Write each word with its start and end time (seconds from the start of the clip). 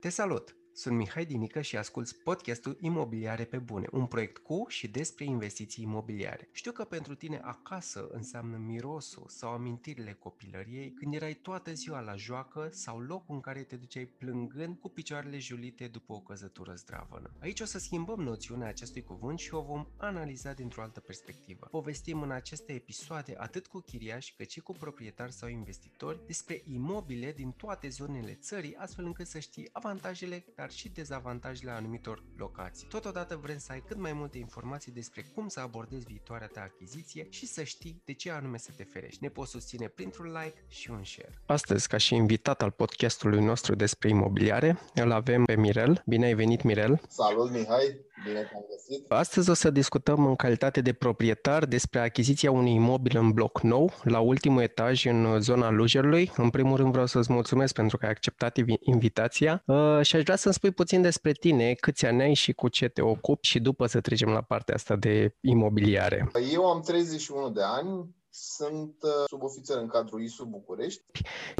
Te 0.00 0.10
salut! 0.10 0.59
Sunt 0.72 0.96
Mihai 0.96 1.24
Dinică 1.24 1.60
și 1.60 1.76
asculți 1.76 2.16
podcastul 2.16 2.76
Imobiliare 2.80 3.44
pe 3.44 3.58
Bune, 3.58 3.86
un 3.92 4.06
proiect 4.06 4.38
cu 4.38 4.64
și 4.68 4.88
despre 4.88 5.24
investiții 5.24 5.82
imobiliare. 5.82 6.48
Știu 6.52 6.72
că 6.72 6.84
pentru 6.84 7.14
tine 7.14 7.40
acasă 7.42 8.08
înseamnă 8.12 8.56
mirosul 8.56 9.24
sau 9.28 9.52
amintirile 9.52 10.12
copilăriei 10.12 10.92
când 10.92 11.14
erai 11.14 11.34
toată 11.34 11.72
ziua 11.72 12.00
la 12.00 12.16
joacă 12.16 12.68
sau 12.72 12.98
locul 12.98 13.34
în 13.34 13.40
care 13.40 13.62
te 13.62 13.76
duceai 13.76 14.04
plângând 14.04 14.78
cu 14.78 14.88
picioarele 14.88 15.38
julite 15.38 15.86
după 15.86 16.12
o 16.12 16.20
căzătură 16.20 16.74
zdravănă. 16.74 17.30
Aici 17.40 17.60
o 17.60 17.64
să 17.64 17.78
schimbăm 17.78 18.20
noțiunea 18.20 18.68
acestui 18.68 19.02
cuvânt 19.02 19.38
și 19.38 19.54
o 19.54 19.62
vom 19.62 19.86
analiza 19.96 20.52
dintr-o 20.52 20.82
altă 20.82 21.00
perspectivă. 21.00 21.66
Povestim 21.70 22.22
în 22.22 22.30
aceste 22.30 22.72
episoade 22.72 23.34
atât 23.36 23.66
cu 23.66 23.80
chiriași 23.80 24.34
cât 24.36 24.50
și 24.50 24.60
cu 24.60 24.72
proprietari 24.72 25.32
sau 25.32 25.48
investitori 25.48 26.26
despre 26.26 26.62
imobile 26.66 27.32
din 27.32 27.50
toate 27.50 27.88
zonele 27.88 28.34
țării, 28.34 28.76
astfel 28.76 29.04
încât 29.04 29.26
să 29.26 29.38
știi 29.38 29.68
avantajele, 29.72 30.44
dar 30.60 30.68
dar 30.70 30.78
și 30.78 30.88
dezavantajele 30.88 31.70
anumitor 31.70 32.22
locații. 32.36 32.86
Totodată 32.88 33.40
vrem 33.42 33.58
să 33.58 33.72
ai 33.72 33.82
cât 33.86 33.96
mai 33.96 34.12
multe 34.12 34.38
informații 34.38 34.92
despre 34.92 35.24
cum 35.34 35.48
să 35.48 35.60
abordezi 35.60 36.06
viitoarea 36.06 36.46
ta 36.46 36.60
achiziție 36.60 37.26
și 37.30 37.46
să 37.46 37.62
știi 37.62 38.02
de 38.04 38.12
ce 38.12 38.30
anume 38.30 38.58
să 38.58 38.70
te 38.76 38.84
ferești. 38.84 39.22
Ne 39.22 39.28
poți 39.28 39.50
susține 39.50 39.86
printr-un 39.86 40.26
like 40.26 40.64
și 40.68 40.90
un 40.90 41.04
share. 41.04 41.42
Astăzi, 41.46 41.88
ca 41.88 41.96
și 41.96 42.14
invitat 42.14 42.62
al 42.62 42.70
podcastului 42.70 43.44
nostru 43.44 43.74
despre 43.74 44.08
imobiliare, 44.08 44.78
îl 44.94 45.12
avem 45.12 45.44
pe 45.44 45.56
Mirel. 45.56 46.02
Bine 46.06 46.26
ai 46.26 46.34
venit, 46.34 46.62
Mirel! 46.62 47.00
Salut, 47.08 47.50
Mihai! 47.50 47.98
Bine 48.24 48.40
te-am 48.40 48.64
găsit! 48.70 49.10
Astăzi 49.10 49.50
o 49.50 49.54
să 49.54 49.70
discutăm 49.70 50.26
în 50.26 50.36
calitate 50.36 50.80
de 50.80 50.92
proprietar 50.92 51.64
despre 51.64 52.00
achiziția 52.00 52.50
unui 52.50 52.74
imobil 52.74 53.16
în 53.18 53.30
bloc 53.30 53.60
nou, 53.60 53.92
la 54.02 54.20
ultimul 54.20 54.62
etaj 54.62 55.04
în 55.04 55.40
zona 55.40 55.70
Lujerului. 55.70 56.32
În 56.36 56.50
primul 56.50 56.76
rând 56.76 56.90
vreau 56.90 57.06
să-ți 57.06 57.32
mulțumesc 57.32 57.74
pentru 57.74 57.96
că 57.96 58.04
ai 58.04 58.10
acceptat 58.10 58.56
invitația 58.80 59.62
uh, 59.66 60.00
și 60.02 60.16
aș 60.16 60.22
vrea 60.22 60.36
să-mi 60.36 60.54
spui 60.54 60.70
puțin 60.70 61.02
despre 61.02 61.32
tine, 61.32 61.72
câți 61.72 62.06
ani 62.06 62.22
ai 62.22 62.34
și 62.34 62.52
cu 62.52 62.68
ce 62.68 62.88
te 62.88 63.02
ocupi 63.02 63.46
și 63.46 63.60
după 63.60 63.86
să 63.86 64.00
trecem 64.00 64.28
la 64.28 64.40
partea 64.40 64.74
asta 64.74 64.96
de 64.96 65.34
imobiliare. 65.40 66.30
Eu 66.52 66.64
am 66.66 66.80
31 66.80 67.50
de 67.50 67.60
ani, 67.62 68.14
sunt 68.30 68.94
uh, 69.02 69.10
subofițer 69.26 69.76
în 69.76 69.86
cadrul 69.86 70.22
ISU 70.22 70.44
București. 70.44 71.02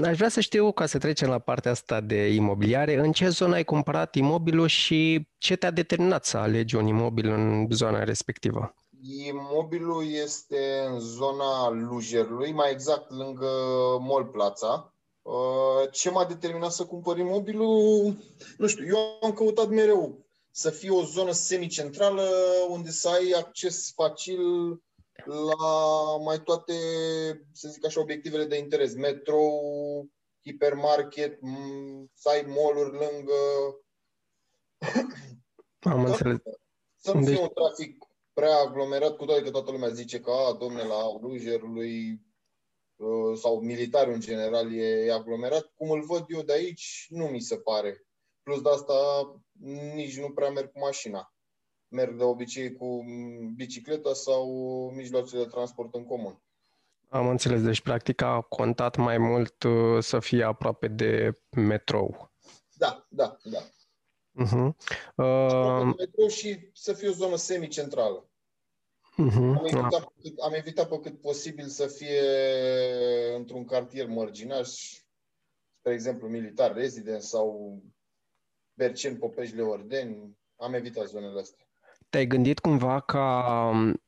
Aș 0.04 0.16
vrea 0.16 0.28
să 0.28 0.40
știu, 0.40 0.72
ca 0.72 0.86
să 0.86 0.98
trecem 0.98 1.28
la 1.28 1.38
partea 1.38 1.70
asta 1.70 2.00
de 2.00 2.34
imobiliare, 2.34 2.98
în 2.98 3.12
ce 3.12 3.28
zonă 3.28 3.54
ai 3.54 3.64
cumpărat 3.64 4.14
imobilul 4.14 4.66
și 4.66 5.28
ce 5.38 5.56
te-a 5.56 5.70
determinat 5.70 6.24
să 6.24 6.36
alegi 6.36 6.77
un 6.77 6.86
imobil 6.86 7.28
în 7.28 7.66
zona 7.70 8.04
respectivă? 8.04 8.74
Imobilul 9.27 10.12
este 10.12 10.86
în 10.88 11.00
zona 11.00 11.70
Lujerului, 11.70 12.52
mai 12.52 12.70
exact 12.70 13.10
lângă 13.10 13.48
Mall 14.00 14.24
Plața. 14.24 14.94
Uh, 15.22 15.90
ce 15.90 16.10
m-a 16.10 16.24
determinat 16.24 16.72
să 16.72 16.84
cumpăr 16.84 17.18
imobilul? 17.18 18.16
Nu 18.56 18.66
știu, 18.66 18.86
eu 18.86 19.18
am 19.22 19.32
căutat 19.32 19.68
mereu 19.68 20.24
să 20.50 20.70
fie 20.70 20.90
o 20.90 21.05
zonă 21.05 21.32
semicentrală 21.32 22.28
unde 22.68 22.90
să 22.90 23.08
ai 23.08 23.30
acces 23.30 23.92
facil 23.94 24.40
la 25.26 26.16
mai 26.16 26.42
toate, 26.42 26.72
să 27.52 27.68
zic 27.68 27.86
așa, 27.86 28.00
obiectivele 28.00 28.44
de 28.44 28.58
interes. 28.58 28.94
Metrou, 28.94 30.08
hipermarket, 30.44 31.38
să 32.14 32.28
ai 32.28 32.44
mall 32.46 32.77
lângă. 32.77 33.34
Am 35.78 36.04
înțeles. 36.04 36.38
Să 36.96 37.12
nu 37.12 37.20
deci... 37.20 37.34
fie 37.34 37.42
un 37.42 37.50
trafic 37.54 38.04
prea 38.32 38.56
aglomerat, 38.56 39.16
cu 39.16 39.24
toate 39.24 39.42
că 39.42 39.50
toată 39.50 39.70
lumea 39.70 39.88
zice 39.88 40.20
că, 40.20 40.30
a, 40.30 40.52
domne, 40.52 40.82
la 40.82 41.18
Lujerului 41.20 42.20
uh, 42.96 43.38
sau 43.38 43.60
militarul 43.60 44.12
în 44.12 44.20
general 44.20 44.74
e 44.74 45.12
aglomerat. 45.12 45.72
Cum 45.77 45.90
îl 45.90 46.05
văd 46.05 46.24
eu 46.28 46.42
de 46.42 46.52
aici, 46.52 47.06
nu 47.08 47.27
mi 47.27 47.40
se 47.40 47.56
pare. 47.56 48.05
Plus 48.42 48.60
de 48.62 48.68
asta, 48.68 48.94
nici 49.94 50.18
nu 50.18 50.30
prea 50.30 50.50
merg 50.50 50.72
cu 50.72 50.78
mașina 50.78 51.34
merg 51.91 52.16
de 52.16 52.22
obicei 52.22 52.72
cu 52.72 53.05
bicicleta 53.55 54.12
sau 54.12 54.46
mijloacele 54.94 55.42
de 55.42 55.48
transport 55.48 55.94
în 55.94 56.05
comun. 56.05 56.42
Am 57.08 57.28
înțeles, 57.28 57.62
deci 57.62 57.80
practic 57.80 58.23
a 58.23 58.40
contat 58.40 58.96
mai 58.96 59.18
mult 59.18 59.62
uh, 59.62 60.02
să 60.02 60.18
fie 60.18 60.45
aproape 60.45 60.89
de 60.89 61.39
metrou. 61.51 62.33
Da, 62.77 63.06
da, 63.08 63.36
da. 63.42 63.58
Uh-huh. 64.45 64.74
Uh... 65.17 65.78
De 65.78 65.95
metrou 65.98 66.28
și 66.28 66.70
să 66.73 66.92
fie 66.92 67.08
o 67.08 67.12
zonă 67.12 67.36
semicentrală. 67.36 68.28
Uh-huh. 69.12 69.57
Am, 69.57 69.64
evitat, 69.64 70.12
uh. 70.22 70.33
am 70.42 70.52
evitat 70.52 70.89
pe 70.89 71.01
cât 71.01 71.20
posibil 71.20 71.67
să 71.67 71.86
fie 71.86 72.22
într-un 73.36 73.64
cartier 73.64 74.07
mărginaș, 74.07 74.68
spre 75.78 75.92
exemplu 75.92 76.28
militar 76.28 76.74
resident 76.74 77.22
sau 77.22 77.78
Bercen, 78.74 79.18
Popești, 79.18 79.57
Leordeni. 79.57 80.39
Am 80.57 80.74
evitat 80.74 81.07
zonele 81.07 81.40
astea. 81.40 81.70
Te-ai 82.10 82.26
gândit 82.26 82.58
cumva 82.58 83.00
ca 83.00 83.44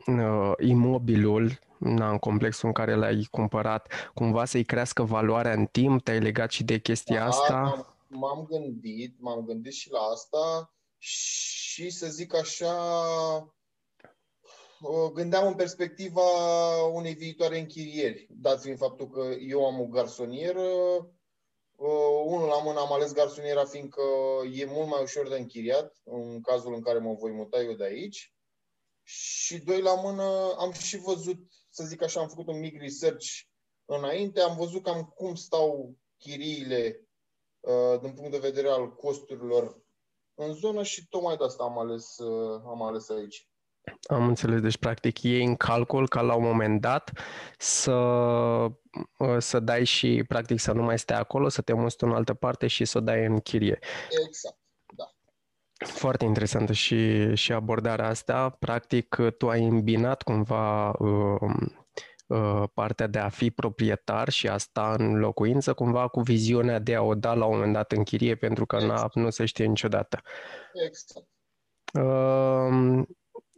uh, 0.07 0.53
imobilul 0.59 1.59
na, 1.79 2.11
în 2.11 2.19
complexul 2.19 2.69
în 2.69 2.75
care 2.75 2.95
l-ai 2.95 3.29
cumpărat, 3.31 4.11
cumva 4.15 4.45
să-i 4.45 4.65
crească 4.65 5.03
valoarea 5.03 5.53
în 5.53 5.67
timp? 5.67 6.03
Te-ai 6.03 6.21
legat 6.21 6.51
și 6.51 6.65
de 6.65 6.79
chestia 6.79 7.19
da, 7.19 7.27
asta? 7.27 7.61
M-am, 7.61 7.97
m-am 8.09 8.47
gândit, 8.51 9.17
m-am 9.21 9.45
gândit 9.45 9.73
și 9.73 9.91
la 9.91 9.99
asta 9.99 10.75
și 10.99 11.91
să 11.91 12.07
zic 12.07 12.35
așa, 12.35 12.75
uh, 14.81 15.11
gândeam 15.13 15.47
în 15.47 15.55
perspectiva 15.55 16.23
unei 16.93 17.15
viitoare 17.15 17.59
închirieri, 17.59 18.27
dat 18.31 18.61
fiind 18.61 18.79
faptul 18.79 19.09
că 19.09 19.23
eu 19.49 19.67
am 19.67 19.81
o 19.81 19.87
garsonieră, 19.87 20.61
Uh, 20.61 21.05
unul 22.25 22.49
la 22.49 22.63
mână 22.63 22.81
am 22.81 22.93
ales 22.93 23.13
garsoniera 23.13 23.65
fiindcă 23.65 24.03
e 24.53 24.65
mult 24.65 24.89
mai 24.89 25.03
ușor 25.03 25.29
de 25.29 25.37
închiriat 25.37 26.01
în 26.05 26.41
cazul 26.41 26.75
în 26.75 26.83
care 26.83 26.99
mă 26.99 27.15
voi 27.15 27.31
muta 27.31 27.63
eu 27.63 27.73
de 27.73 27.85
aici. 27.85 28.35
Și 29.03 29.59
doi 29.59 29.81
la 29.81 29.95
mână 29.95 30.55
am 30.59 30.73
și 30.73 30.97
văzut, 30.97 31.39
să 31.71 31.85
zic 31.85 32.03
așa, 32.03 32.21
am 32.21 32.29
făcut 32.29 32.47
un 32.47 32.59
mic 32.59 32.81
research 32.81 33.27
înainte, 33.85 34.41
am 34.41 34.57
văzut 34.57 34.83
cam 34.83 35.05
cum 35.05 35.35
stau 35.35 35.95
chiriile 36.19 37.09
uh, 37.61 38.01
din 38.01 38.15
punct 38.15 38.31
de 38.31 38.39
vedere 38.39 38.69
al 38.69 38.95
costurilor 38.95 39.83
în 40.35 40.55
zonă 40.55 40.83
și 40.83 41.09
tocmai 41.09 41.37
de 41.37 41.45
asta 41.45 41.63
am 41.65 41.79
ales, 41.79 42.19
uh, 42.19 42.63
am 42.67 42.83
ales 42.83 43.09
aici. 43.09 43.52
Am 44.03 44.27
înțeles, 44.27 44.61
deci 44.61 44.77
practic 44.77 45.23
iei 45.23 45.45
în 45.45 45.57
calcul 45.57 46.09
ca 46.09 46.21
la 46.21 46.35
un 46.35 46.43
moment 46.43 46.81
dat 46.81 47.13
să, 47.59 47.93
uh, 49.19 49.37
să 49.39 49.61
dai 49.61 49.85
și 49.85 50.25
practic 50.29 50.61
să 50.61 50.73
nu 50.73 50.83
mai 50.83 50.99
stai 50.99 51.19
acolo, 51.19 51.49
să 51.49 51.63
te 51.63 51.73
muți 51.73 52.05
în 52.05 52.13
altă 52.13 52.35
parte 52.35 52.67
și 52.67 52.85
să 52.85 52.99
o 52.99 53.01
dai 53.01 53.25
în 53.25 53.41
chirie. 53.41 53.79
Exact, 54.27 54.59
da. 54.95 55.13
Foarte 55.87 56.25
interesantă 56.25 56.73
și, 56.73 57.35
și 57.35 57.53
abordarea 57.53 58.09
asta. 58.09 58.51
Practic 58.51 59.17
tu 59.39 59.49
ai 59.49 59.65
îmbinat 59.65 60.23
cumva 60.23 60.91
uh, 60.91 61.53
uh, 62.27 62.63
partea 62.75 63.07
de 63.07 63.19
a 63.19 63.29
fi 63.29 63.51
proprietar 63.51 64.29
și 64.29 64.49
asta 64.49 64.95
în 64.99 65.19
locuință 65.19 65.75
cumva 65.75 66.09
cu 66.09 66.21
viziunea 66.21 66.79
de 66.79 66.95
a 66.95 67.03
o 67.03 67.15
da 67.15 67.35
la 67.35 67.45
un 67.45 67.55
moment 67.55 67.73
dat 67.73 67.93
în 67.93 68.03
chirie 68.03 68.35
pentru 68.35 68.67
că 68.67 68.77
exact. 68.77 69.15
nu 69.15 69.31
se 69.31 69.45
știe 69.45 69.65
niciodată. 69.65 70.21
Exact. 70.87 71.27
Uh, 71.93 73.07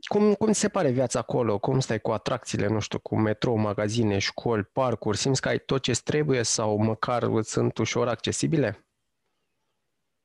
cum, 0.09 0.35
cum 0.35 0.53
se 0.53 0.69
pare 0.69 0.91
viața 0.91 1.19
acolo? 1.19 1.59
Cum 1.59 1.81
stai 1.81 2.01
cu 2.01 2.11
atracțiile, 2.11 2.67
nu 2.67 2.81
știu, 2.81 2.99
cu 2.99 3.17
metrou, 3.17 3.57
magazine, 3.57 4.19
școli, 4.19 4.65
parcuri? 4.65 5.17
Simți 5.17 5.41
că 5.41 5.49
ai 5.49 5.59
tot 5.59 5.83
ce 5.83 5.93
trebuie 6.05 6.43
sau 6.43 6.77
măcar 6.77 7.31
sunt 7.43 7.79
ușor 7.79 8.09
accesibile? 8.09 8.87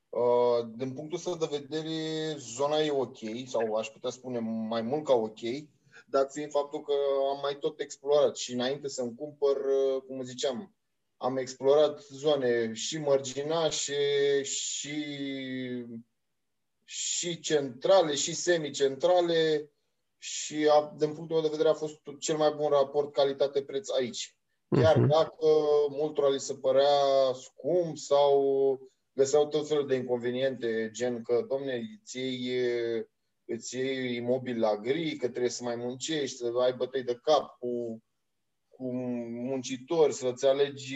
Uh, 0.09 0.67
din 0.75 0.93
punctul 0.93 1.17
ăsta 1.17 1.47
de 1.47 1.57
vedere, 1.59 2.35
zona 2.37 2.77
e 2.77 2.91
ok, 2.91 3.17
sau 3.45 3.75
aș 3.75 3.87
putea 3.87 4.09
spune 4.09 4.39
mai 4.39 4.81
mult 4.81 5.03
ca 5.03 5.13
ok, 5.13 5.39
dat 6.07 6.31
fiind 6.31 6.51
faptul 6.51 6.81
că 6.81 6.93
am 7.33 7.39
mai 7.41 7.57
tot 7.59 7.79
explorat 7.79 8.35
și 8.35 8.53
înainte 8.53 8.87
să-mi 8.87 9.15
cumpăr, 9.15 9.55
uh, 9.55 10.01
cum 10.07 10.23
ziceam, 10.23 10.73
am 11.17 11.37
explorat 11.37 11.99
zone 11.99 12.73
și 12.73 12.97
mărginașe 12.97 14.41
și 14.43 14.95
și 16.91 17.39
centrale 17.39 18.15
și 18.15 18.33
semicentrale 18.33 19.71
și 20.17 20.67
a, 20.69 20.93
din 20.97 21.13
punctul 21.13 21.35
meu 21.35 21.41
de 21.41 21.49
vedere 21.51 21.69
a 21.69 21.73
fost 21.73 22.01
cel 22.19 22.37
mai 22.37 22.53
bun 22.55 22.69
raport 22.69 23.13
calitate-preț 23.13 23.89
aici. 23.89 24.37
Chiar 24.69 24.97
uh-huh. 24.97 25.07
dacă 25.07 25.45
multora 25.89 26.29
li 26.29 26.39
se 26.39 26.53
părea 26.53 27.33
scump 27.33 27.97
sau 27.97 28.41
găseau 29.13 29.47
tot 29.47 29.67
felul 29.67 29.87
de 29.87 29.95
inconveniente, 29.95 30.89
gen 30.93 31.21
că, 31.21 31.45
domne, 31.47 31.81
îți 32.01 32.19
iei, 32.19 33.05
îți 33.45 33.77
iei 33.77 34.15
imobil 34.15 34.59
la 34.59 34.77
gri, 34.77 35.15
că 35.15 35.29
trebuie 35.29 35.51
să 35.51 35.63
mai 35.63 35.75
muncești, 35.75 36.37
să 36.37 36.51
ai 36.59 36.73
bătăi 36.73 37.03
de 37.03 37.19
cap 37.21 37.57
cu, 37.59 38.03
cu 38.67 38.91
muncitori, 39.47 40.13
să-ți 40.13 40.45
alegi 40.45 40.95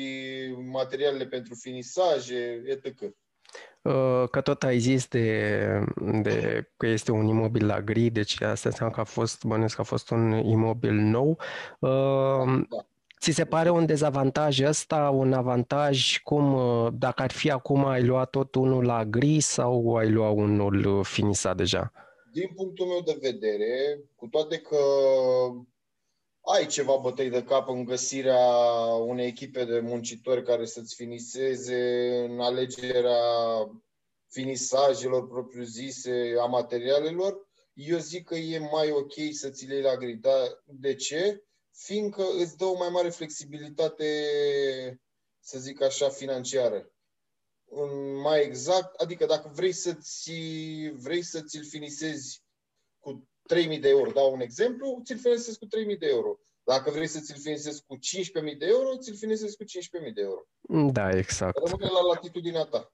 materialele 0.71 1.27
pentru 1.27 1.55
finisaje, 1.55 2.63
etc. 2.65 3.15
Uh, 3.81 4.23
că 4.31 4.41
tot 4.41 4.63
ai 4.63 4.79
zis 4.79 5.07
de, 5.07 5.59
de 6.21 6.67
că 6.77 6.87
este 6.87 7.11
un 7.11 7.27
imobil 7.27 7.65
la 7.65 7.81
gri, 7.81 8.09
deci 8.09 8.41
asta 8.41 8.69
înseamnă 8.69 8.95
că 8.95 9.01
a 9.01 9.03
fost, 9.03 9.43
bănesc 9.43 9.75
că 9.75 9.81
a 9.81 9.83
fost 9.83 10.09
un 10.09 10.31
imobil 10.31 10.93
nou. 10.93 11.37
Uh, 11.79 12.63
da. 12.69 12.85
Ți 13.19 13.31
se 13.31 13.45
pare 13.45 13.69
un 13.69 13.85
dezavantaj 13.85 14.61
ăsta, 14.61 15.09
un 15.09 15.33
avantaj? 15.33 16.17
Cum, 16.23 16.53
uh, 16.53 16.87
dacă 16.93 17.21
ar 17.21 17.31
fi 17.31 17.51
acum, 17.51 17.85
ai 17.85 18.03
luat 18.03 18.29
tot 18.29 18.55
unul 18.55 18.85
la 18.85 19.05
gri 19.05 19.39
sau 19.39 19.95
ai 19.95 20.11
luat 20.11 20.33
unul 20.35 20.85
uh, 20.85 21.05
finisat 21.05 21.55
deja? 21.57 21.91
Din 22.33 22.49
punctul 22.55 22.85
meu 22.85 23.01
de 23.05 23.17
vedere, 23.21 23.99
cu 24.15 24.27
toate 24.27 24.57
că 24.57 24.77
ai 26.45 26.65
ceva 26.65 26.97
bătăi 26.97 27.29
de 27.29 27.43
cap 27.43 27.69
în 27.69 27.83
găsirea 27.83 28.45
unei 28.85 29.27
echipe 29.27 29.65
de 29.65 29.79
muncitori 29.79 30.43
care 30.43 30.65
să-ți 30.65 30.95
finiseze 30.95 32.23
în 32.29 32.39
alegerea 32.39 33.21
finisajelor 34.27 35.27
propriu-zise, 35.27 36.35
a 36.39 36.45
materialelor, 36.45 37.47
eu 37.73 37.97
zic 37.97 38.25
că 38.25 38.35
e 38.35 38.59
mai 38.59 38.91
ok 38.91 39.13
să 39.31 39.49
ți 39.49 39.65
le 39.65 39.73
iei 39.73 39.83
la 39.83 39.95
grid. 39.95 40.21
Dar 40.21 40.63
de 40.65 40.95
ce? 40.95 41.43
Fiindcă 41.71 42.23
îți 42.37 42.57
dă 42.57 42.65
o 42.65 42.77
mai 42.77 42.89
mare 42.89 43.09
flexibilitate, 43.09 44.05
să 45.39 45.59
zic 45.59 45.81
așa, 45.81 46.09
financiară. 46.09 46.91
Mai 48.21 48.43
exact, 48.43 48.95
adică 48.95 49.25
dacă 49.25 49.51
vrei 49.53 49.71
să-ți, 49.71 50.31
vrei 50.93 51.21
să 51.21 51.41
ți-l 51.41 51.65
finisezi 51.65 52.41
cu 52.41 52.42
3.000 53.53 53.79
de 53.79 53.89
euro, 53.89 54.11
dau 54.11 54.33
un 54.33 54.39
exemplu, 54.39 55.01
ți-l 55.03 55.17
finisezi 55.17 55.59
cu 55.59 55.65
3.000 55.65 55.97
de 55.99 56.07
euro. 56.09 56.37
Dacă 56.63 56.91
vrei 56.91 57.07
să 57.07 57.19
ți-l 57.19 57.39
finisezi 57.39 57.83
cu 57.87 57.95
15.000 57.95 58.57
de 58.57 58.65
euro, 58.65 58.97
ți-l 58.97 59.15
finisezi 59.15 59.57
cu 59.57 59.63
15.000 59.63 60.13
de 60.13 60.21
euro. 60.21 60.41
Da, 60.91 61.09
exact. 61.09 61.57
Rămâne 61.57 61.89
la 61.91 62.01
latitudinea 62.13 62.63
ta. 62.63 62.91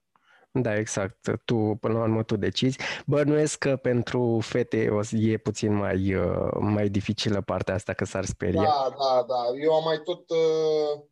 Da, 0.52 0.76
exact. 0.76 1.30
Tu, 1.44 1.76
până 1.80 1.94
la 1.94 2.02
urmă, 2.02 2.22
tu 2.22 2.36
decizi. 2.36 2.78
Bănuiesc 3.06 3.58
că 3.58 3.76
pentru 3.76 4.38
fete 4.42 4.88
o 4.88 5.02
să 5.02 5.16
e 5.16 5.36
puțin 5.36 5.74
mai, 5.74 6.14
uh, 6.14 6.50
mai 6.60 6.88
dificilă 6.88 7.40
partea 7.40 7.74
asta, 7.74 7.92
că 7.92 8.04
s-ar 8.04 8.24
speria. 8.24 8.62
Da, 8.62 8.94
da, 8.98 9.24
da. 9.28 9.58
Eu 9.62 9.74
am 9.74 9.84
mai 9.84 10.00
tot, 10.04 10.30
uh, 10.30 11.02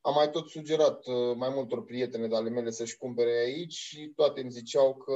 am 0.00 0.14
mai 0.14 0.30
tot 0.30 0.48
sugerat 0.48 1.06
uh, 1.06 1.36
mai 1.36 1.48
multor 1.54 1.84
prietene 1.84 2.26
de 2.26 2.36
ale 2.36 2.50
mele 2.50 2.70
să-și 2.70 2.96
cumpere 2.96 3.30
aici 3.44 3.74
și 3.74 4.12
toate 4.14 4.40
îmi 4.40 4.50
ziceau 4.50 4.94
că 4.94 5.14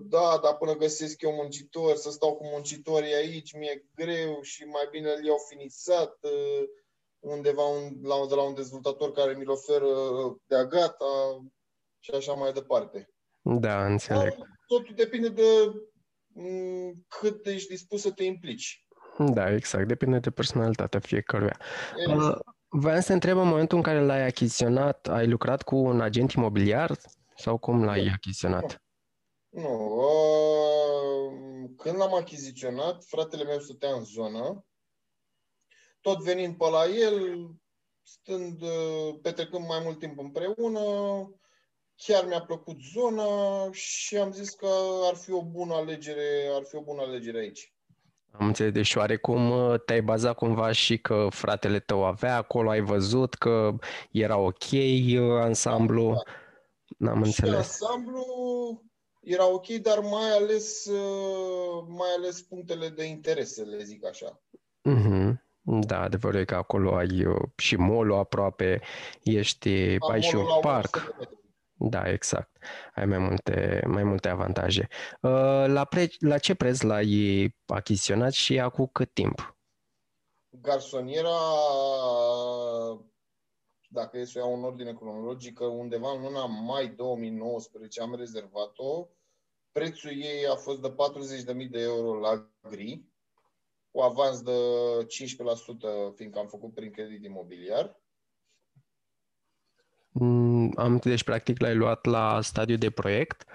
da, 0.00 0.40
dar 0.42 0.56
până 0.56 0.74
găsesc 0.74 1.22
eu 1.22 1.32
muncitori, 1.32 1.98
să 1.98 2.10
stau 2.10 2.34
cu 2.36 2.46
muncitorii 2.46 3.14
aici, 3.14 3.52
mi-e 3.52 3.84
greu 3.94 4.40
și 4.42 4.64
mai 4.64 4.88
bine 4.90 5.10
îl 5.10 5.24
iau 5.24 5.36
finisat 5.48 6.18
undeva 7.18 7.62
un, 7.62 7.96
la, 8.02 8.14
de 8.28 8.34
la 8.34 8.42
un 8.42 8.54
dezvoltator 8.54 9.12
care 9.12 9.34
mi-l 9.34 9.50
oferă 9.50 9.86
de-a 10.46 10.64
gata 10.64 11.44
și 11.98 12.10
așa 12.10 12.32
mai 12.32 12.52
departe. 12.52 13.08
Da, 13.42 13.86
înțeleg. 13.86 14.34
Totul 14.66 14.94
depinde 14.94 15.28
de 15.28 15.42
mm, 16.26 17.06
cât 17.08 17.46
ești 17.46 17.68
dispus 17.68 18.00
să 18.00 18.10
te 18.10 18.24
implici. 18.24 18.84
Da, 19.18 19.54
exact. 19.54 19.88
Depinde 19.88 20.18
de 20.18 20.30
personalitatea 20.30 21.00
fiecăruia. 21.00 21.60
Exact. 21.96 22.34
Uh, 22.34 22.40
Vreau 22.72 23.00
să 23.00 23.12
întreb 23.12 23.36
în 23.36 23.48
momentul 23.48 23.76
în 23.76 23.82
care 23.82 24.00
l-ai 24.00 24.26
achiziționat, 24.26 25.08
ai 25.08 25.26
lucrat 25.28 25.62
cu 25.62 25.76
un 25.76 26.00
agent 26.00 26.32
imobiliar 26.32 26.96
sau 27.36 27.58
cum 27.58 27.84
l-ai 27.84 28.04
nu. 28.04 28.10
achiziționat? 28.14 28.82
Nu. 29.50 29.96
Uh, 29.96 31.70
când 31.76 31.96
l-am 31.96 32.14
achiziționat, 32.14 33.04
fratele 33.04 33.44
meu 33.44 33.60
stătea 33.60 33.94
în 33.94 34.04
zonă, 34.04 34.64
tot 36.00 36.22
venind 36.22 36.56
pe 36.56 36.68
la 36.68 36.84
el, 36.86 37.48
stând, 38.02 38.62
uh, 38.62 39.18
petrecând 39.22 39.66
mai 39.66 39.80
mult 39.82 39.98
timp 39.98 40.18
împreună, 40.18 40.80
chiar 41.96 42.24
mi-a 42.26 42.40
plăcut 42.40 42.76
zona 42.92 43.24
și 43.72 44.16
am 44.16 44.32
zis 44.32 44.50
că 44.50 44.68
ar 45.02 45.14
fi 45.14 45.32
o 45.32 45.44
bună 45.44 45.74
alegere, 45.74 46.50
ar 46.54 46.62
fi 46.62 46.76
o 46.76 46.82
bună 46.82 47.02
alegere 47.02 47.38
aici. 47.38 47.74
Am 48.32 48.46
înțeles, 48.46 48.72
deci 48.72 48.94
oarecum 48.94 49.50
uh, 49.50 49.80
te-ai 49.84 50.02
bazat 50.02 50.36
cumva 50.36 50.72
și 50.72 50.98
că 50.98 51.26
fratele 51.30 51.80
tău 51.80 52.04
avea 52.04 52.36
acolo, 52.36 52.70
ai 52.70 52.80
văzut 52.80 53.34
că 53.34 53.74
era 54.10 54.36
ok 54.36 54.70
uh, 54.72 55.40
ansamblu. 55.40 56.08
Da, 56.08 56.14
da. 56.14 56.22
N-am 56.96 57.22
înțeles. 57.22 57.54
ansamblu 57.54 58.24
era 59.20 59.46
ok, 59.46 59.66
dar 59.66 59.98
mai 59.98 60.30
ales, 60.30 60.84
uh, 60.84 61.84
mai 61.86 62.08
ales 62.16 62.42
punctele 62.42 62.88
de 62.88 63.04
interes, 63.04 63.54
să 63.54 63.62
le 63.62 63.82
zic 63.82 64.06
așa. 64.06 64.40
Mm-hmm. 64.88 65.48
Da, 65.62 66.00
adevărul 66.00 66.40
e 66.40 66.44
că 66.44 66.54
acolo 66.54 66.94
ai 66.94 67.26
și 67.56 67.76
molul 67.76 68.18
aproape, 68.18 68.80
ești, 69.22 69.96
da, 69.96 70.06
ai 70.12 70.22
și 70.22 70.34
un 70.34 70.46
parc. 70.60 71.14
Da, 71.82 72.10
exact. 72.10 72.56
Ai 72.94 73.06
mai 73.06 73.18
multe, 73.18 73.82
mai 73.86 74.02
multe 74.02 74.28
avantaje. 74.28 74.88
Uh, 75.20 75.64
la, 75.66 75.84
pre- 75.84 76.16
la 76.18 76.38
ce 76.38 76.54
preț 76.54 76.80
l-ai 76.80 77.54
achiziționat 77.66 78.32
și 78.32 78.60
acum 78.60 78.86
cât 78.92 79.12
timp? 79.12 79.56
Garsoniera, 80.50 81.38
dacă 83.92 84.18
e 84.18 84.24
să 84.24 84.38
iau 84.38 84.54
în 84.54 84.64
ordine 84.64 84.92
cronologică, 84.92 85.64
undeva 85.64 86.12
în 86.12 86.22
luna 86.22 86.44
mai 86.44 86.88
2019 86.88 88.00
am 88.00 88.14
rezervat-o. 88.14 89.08
Prețul 89.72 90.10
ei 90.10 90.46
a 90.46 90.54
fost 90.54 90.80
de 90.80 90.94
40.000 91.64 91.70
de 91.70 91.80
euro 91.80 92.18
la 92.18 92.50
gri, 92.68 93.04
cu 93.90 94.00
avans 94.00 94.42
de 94.42 94.52
15%, 96.12 96.14
fiindcă 96.14 96.38
am 96.38 96.46
făcut 96.46 96.74
prin 96.74 96.90
credit 96.90 97.24
imobiliar. 97.24 98.00
Mm, 100.12 100.72
am, 100.76 100.96
deci, 100.96 101.24
practic, 101.24 101.60
l-ai 101.60 101.74
luat 101.74 102.04
la 102.04 102.40
stadiu 102.40 102.76
de 102.76 102.90
proiect 102.90 103.44
da, 103.46 103.54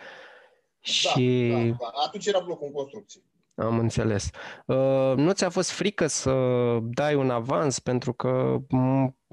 și... 0.79 1.47
Da, 1.51 1.85
da. 1.85 1.91
Atunci 2.05 2.25
era 2.25 2.39
blocul 2.39 2.67
în 2.67 2.73
construcție. 2.73 3.21
Am 3.55 3.79
înțeles. 3.79 4.29
Uh, 4.65 5.13
nu 5.15 5.31
ți-a 5.31 5.49
fost 5.49 5.69
frică 5.69 6.07
să 6.07 6.33
dai 6.81 7.15
un 7.15 7.29
avans 7.29 7.79
pentru 7.79 8.13
că 8.13 8.57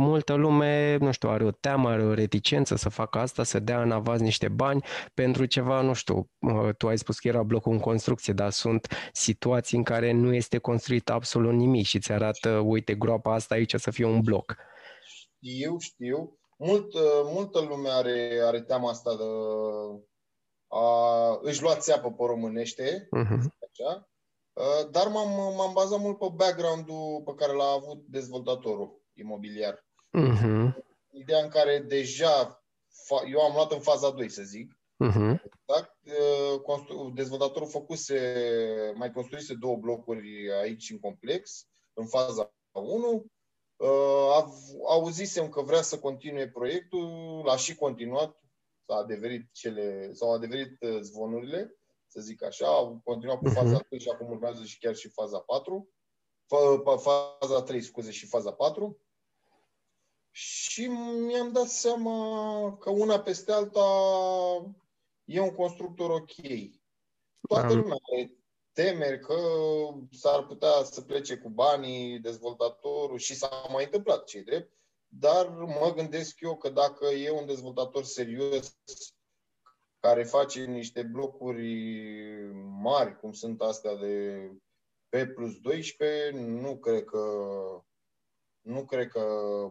multă 0.03 0.35
lume, 0.35 0.97
nu 0.97 1.13
știu, 1.13 1.29
are 1.29 1.45
o 1.45 1.51
teamă, 1.51 1.89
are 1.89 2.05
o 2.05 2.15
reticență 2.15 2.77
să 2.77 2.89
facă 2.89 3.19
asta, 3.19 3.43
să 3.43 3.59
dea 3.59 3.83
în 3.83 3.91
avans 3.91 4.21
niște 4.21 4.49
bani 4.49 4.85
pentru 5.15 5.45
ceva, 5.45 5.81
nu 5.81 5.93
știu, 5.93 6.31
uh, 6.39 6.75
tu 6.77 6.89
ai 6.89 6.99
spus 6.99 7.19
că 7.19 7.29
era 7.29 7.43
blocul 7.43 7.73
în 7.73 7.81
construcție, 7.81 8.33
dar 8.33 8.51
sunt 8.51 9.11
situații 9.13 9.77
în 9.77 9.85
care 9.85 10.13
nu 10.13 10.35
este 10.35 10.59
construit 10.59 11.11
absolut 11.11 11.53
nimic 11.53 11.87
și 11.87 11.99
ți 11.99 12.13
arată, 12.13 12.51
uite, 12.51 12.95
groapa 12.95 13.35
asta 13.35 13.55
aici 13.55 13.75
să 13.75 13.91
fie 13.91 14.05
un 14.05 14.21
bloc. 14.21 14.57
Știu, 15.05 15.79
știu 15.79 16.39
mult, 16.57 16.95
uh, 16.95 17.23
multă 17.25 17.61
lume 17.61 17.89
are, 17.89 18.41
are 18.45 18.63
teama 18.63 18.91
asta 18.91 19.17
de 19.17 19.25
a 20.69 21.39
își 21.43 21.63
lua 21.63 21.77
țeapă 21.77 22.09
pe 22.11 22.25
românește, 22.27 23.09
uh-huh. 23.19 23.41
așa, 23.69 24.11
uh, 24.53 24.91
dar 24.91 25.07
m-am, 25.09 25.55
m-am 25.57 25.73
bazat 25.73 25.99
mult 25.99 26.19
pe 26.19 26.27
background-ul 26.35 27.23
pe 27.25 27.35
care 27.35 27.53
l-a 27.53 27.73
avut 27.77 28.05
dezvoltatorul 28.07 29.03
imobiliar. 29.13 29.85
Uh-huh. 30.19 30.75
Ideea 31.11 31.43
în 31.43 31.49
care 31.49 31.79
deja, 31.79 32.65
eu 33.31 33.41
am 33.41 33.55
luat 33.55 33.73
în 33.73 33.81
faza 33.81 34.11
2, 34.11 34.29
să 34.29 34.43
zic, 34.43 34.79
uh-huh. 35.05 35.43
da? 35.65 35.97
dezvoltatorul 37.15 37.69
făcuse, 37.69 38.43
mai 38.95 39.13
construise 39.13 39.55
două 39.55 39.77
blocuri 39.77 40.53
aici 40.61 40.91
în 40.91 40.99
complex, 40.99 41.67
în 41.93 42.07
faza 42.07 42.55
1, 42.71 43.27
Uh, 43.83 44.45
auzisem 44.89 45.49
că 45.49 45.63
vrea 45.63 45.83
să 45.83 45.99
continue 45.99 46.49
proiectul, 46.49 47.43
l-a 47.45 47.57
și 47.57 47.75
continuat, 47.75 48.43
s-a 48.87 48.95
adeverit 48.95 49.49
cele, 49.53 50.13
s-au 50.13 50.35
adeverit 50.35 50.83
uh, 50.83 50.99
zvonurile, 51.01 51.77
să 52.07 52.21
zic 52.21 52.45
așa, 52.45 52.67
au 52.67 53.01
continuat 53.05 53.39
cu 53.39 53.49
faza 53.49 53.77
3 53.77 53.85
mhm. 53.91 54.01
și 54.01 54.09
acum 54.09 54.31
urmează 54.31 54.65
și 54.65 54.79
chiar 54.79 54.95
și 54.95 55.09
faza 55.09 55.39
4, 55.39 55.89
faza 57.39 57.63
3, 57.63 57.81
scuze, 57.81 58.11
și 58.11 58.27
faza 58.27 58.53
4. 58.53 58.99
Și 60.35 60.87
mi-am 61.27 61.53
dat 61.53 61.69
seama 61.69 62.77
că 62.77 62.91
una 62.91 63.21
peste 63.21 63.53
alta 63.53 63.87
e 65.25 65.41
un 65.41 65.55
constructor 65.55 66.11
ok. 66.11 66.35
Toată 67.49 67.75
lumea 67.75 67.97
are 68.13 68.37
temeri 68.73 69.21
că 69.21 69.37
s-ar 70.11 70.47
putea 70.47 70.83
să 70.83 71.01
plece 71.01 71.37
cu 71.37 71.49
banii 71.49 72.19
dezvoltatorul 72.19 73.19
și 73.19 73.35
s-a 73.35 73.67
mai 73.71 73.85
întâmplat, 73.85 74.25
ce 74.25 74.41
drept, 74.41 74.73
dar 75.09 75.49
mă 75.49 75.93
gândesc 75.97 76.41
eu 76.41 76.57
că 76.57 76.71
dacă 76.71 77.07
e 77.07 77.31
un 77.31 77.47
dezvoltator 77.47 78.05
serios 78.05 78.77
care 80.01 80.25
face 80.25 80.65
niște 80.65 81.03
blocuri 81.03 81.75
mari, 82.81 83.19
cum 83.19 83.33
sunt 83.33 83.61
astea 83.61 83.95
de 83.95 84.37
P 85.09 85.35
plus 85.35 85.61
12, 85.61 86.31
nu 86.37 86.77
cred 86.77 87.05
că 87.05 87.21
nu 88.63 88.85
cred 88.85 89.09
că 89.09 89.21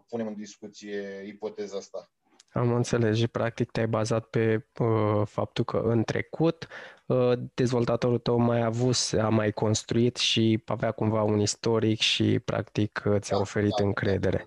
punem 0.08 0.28
în 0.28 0.36
discuție 0.36 1.24
ipoteza 1.26 1.78
asta. 1.78 2.12
Am 2.54 2.74
înțeles 2.74 3.18
și 3.18 3.28
practic 3.28 3.72
te-ai 3.72 3.88
bazat 3.88 4.26
pe 4.26 4.68
uh, 4.80 5.22
faptul 5.26 5.64
că 5.64 5.78
în 5.78 6.04
trecut 6.04 6.68
uh, 7.06 7.34
dezvoltatorul 7.54 8.18
tău 8.18 8.38
mai 8.38 8.62
a 8.62 8.66
avut, 8.66 8.96
a 9.20 9.30
mai 9.30 9.52
construit 9.52 10.16
și 10.16 10.64
avea 10.66 10.92
cumva 10.92 11.24
un 11.24 11.40
istoric 11.40 12.00
și 12.00 12.40
practic 12.40 13.04
uh, 13.06 13.20
ți-a 13.20 13.36
da, 13.36 13.42
oferit 13.42 13.74
da, 13.78 13.84
încredere. 13.84 14.46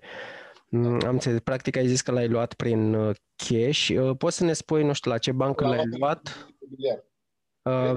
Da. 0.69 1.07
Am 1.07 1.13
înțeles, 1.13 1.39
practic 1.39 1.75
ai 1.77 1.87
zis 1.87 2.01
că 2.01 2.11
l-ai 2.11 2.27
luat 2.27 2.53
prin 2.53 2.93
uh, 2.93 3.15
cash. 3.35 3.89
Uh, 3.89 4.17
poți 4.17 4.37
să 4.37 4.43
ne 4.43 4.53
spui, 4.53 4.83
nu 4.83 4.93
știu, 4.93 5.11
la 5.11 5.17
ce 5.17 5.31
bancă 5.31 5.67
l-ai 5.67 5.83
luat? 5.97 6.47
Uh, 7.61 7.95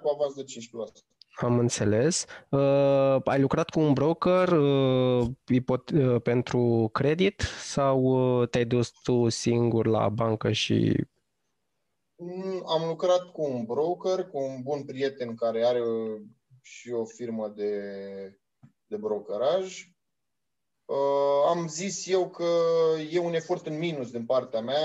cu 0.00 0.08
avans 0.14 0.34
de 0.34 0.42
15%. 0.42 1.13
Am 1.36 1.58
înțeles. 1.58 2.26
Uh, 2.50 3.16
ai 3.24 3.40
lucrat 3.40 3.70
cu 3.70 3.80
un 3.80 3.92
broker 3.92 4.48
uh, 4.48 5.26
ipot- 5.52 5.94
uh, 5.94 6.22
pentru 6.22 6.88
credit 6.92 7.40
sau 7.62 8.00
uh, 8.02 8.48
te-ai 8.48 8.64
dus 8.64 8.90
tu 8.90 9.28
singur 9.28 9.86
la 9.86 10.08
bancă 10.08 10.52
și... 10.52 11.06
Mm, 12.16 12.62
Am 12.66 12.88
lucrat 12.88 13.32
cu 13.32 13.42
un 13.42 13.64
broker, 13.64 14.24
cu 14.24 14.38
un 14.38 14.62
bun 14.62 14.84
prieten 14.84 15.34
care 15.34 15.64
are 15.64 15.80
uh, 15.80 16.20
și 16.62 16.90
o 16.90 17.04
firmă 17.04 17.48
de, 17.48 17.80
de 18.86 18.96
brokeraj. 18.96 19.88
Uh, 20.84 21.48
am 21.48 21.68
zis 21.68 22.06
eu 22.06 22.30
că 22.30 22.44
e 23.10 23.18
un 23.18 23.34
efort 23.34 23.66
în 23.66 23.78
minus 23.78 24.10
din 24.10 24.26
partea 24.26 24.60
mea 24.60 24.78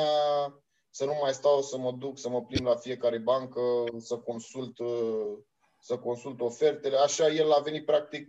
să 0.89 1.05
nu 1.05 1.13
mai 1.21 1.33
stau 1.33 1.61
să 1.61 1.77
mă 1.77 1.91
duc, 1.91 2.17
să 2.19 2.29
mă 2.29 2.41
plimb 2.41 2.65
la 2.65 2.75
fiecare 2.75 3.17
bancă, 3.17 3.61
să 3.97 4.17
consult, 4.17 4.79
uh, 4.79 5.37
să 5.79 5.97
consult 5.97 6.41
ofertele. 6.41 6.97
Așa 6.97 7.27
el 7.27 7.51
a 7.51 7.59
venit 7.59 7.85
practic 7.85 8.27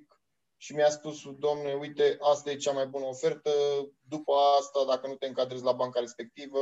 și 0.57 0.75
mi-a 0.75 0.91
spus, 0.91 1.23
domnule, 1.39 1.75
uite, 1.81 2.17
asta 2.21 2.51
e 2.51 2.57
cea 2.57 2.73
mai 2.73 2.87
bună 2.87 3.05
ofertă, 3.05 3.51
după 4.09 4.33
asta, 4.59 4.85
dacă 4.89 5.07
nu 5.07 5.15
te 5.15 5.27
încadrezi 5.27 5.65
la 5.65 5.73
banca 5.73 6.01
respectivă, 6.01 6.59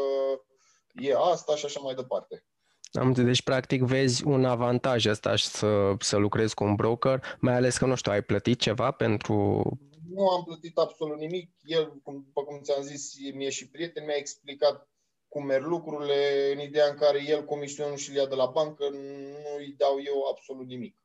e 0.95 1.14
asta 1.16 1.57
și 1.57 1.64
așa 1.64 1.80
mai 1.80 1.95
departe. 1.95 2.45
Am 2.92 3.07
înțeles, 3.07 3.28
deci 3.28 3.42
practic 3.42 3.83
vezi 3.83 4.26
un 4.26 4.45
avantaj 4.45 5.07
ăsta 5.07 5.37
să, 5.37 5.95
să 5.99 6.16
lucrezi 6.16 6.54
cu 6.54 6.64
un 6.64 6.75
broker, 6.75 7.37
mai 7.40 7.54
ales 7.54 7.78
că, 7.78 7.87
nu 7.87 7.95
știu, 7.95 8.12
ai 8.12 8.23
plătit 8.23 8.61
ceva 8.61 8.90
pentru... 8.90 9.62
Nu 10.09 10.28
am 10.28 10.45
plătit 10.45 10.78
absolut 10.78 11.18
nimic. 11.18 11.50
El, 11.62 12.00
cum- 12.02 12.23
după 12.25 12.45
cum 12.45 12.61
ți-am 12.62 12.83
zis, 12.83 13.12
mie 13.35 13.50
și 13.50 13.68
prieten 13.68 14.04
mi-a 14.04 14.16
explicat 14.16 14.88
cum 15.28 15.44
merg 15.44 15.64
lucrurile, 15.64 16.52
în 16.52 16.61
ideea 16.61 16.88
în 16.88 16.97
care 16.97 17.25
el 17.25 17.44
comisiunul 17.44 17.97
și-l 17.97 18.14
ia 18.14 18.26
de 18.26 18.35
la 18.35 18.47
bancă, 18.47 18.88
nu 18.88 19.56
îi 19.56 19.75
dau 19.76 20.00
eu 20.04 20.28
absolut 20.30 20.66
nimic. 20.66 20.97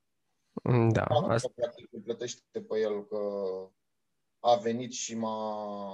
Da, 0.91 1.05
Banca, 1.09 1.33
asta, 1.33 1.49
practic, 1.55 1.87
îl 1.91 2.01
plătește 2.01 2.61
pe 2.61 2.79
el 2.79 3.05
că 3.05 3.19
a 4.39 4.55
venit 4.55 4.91
și 4.91 5.15
m-a, 5.15 5.93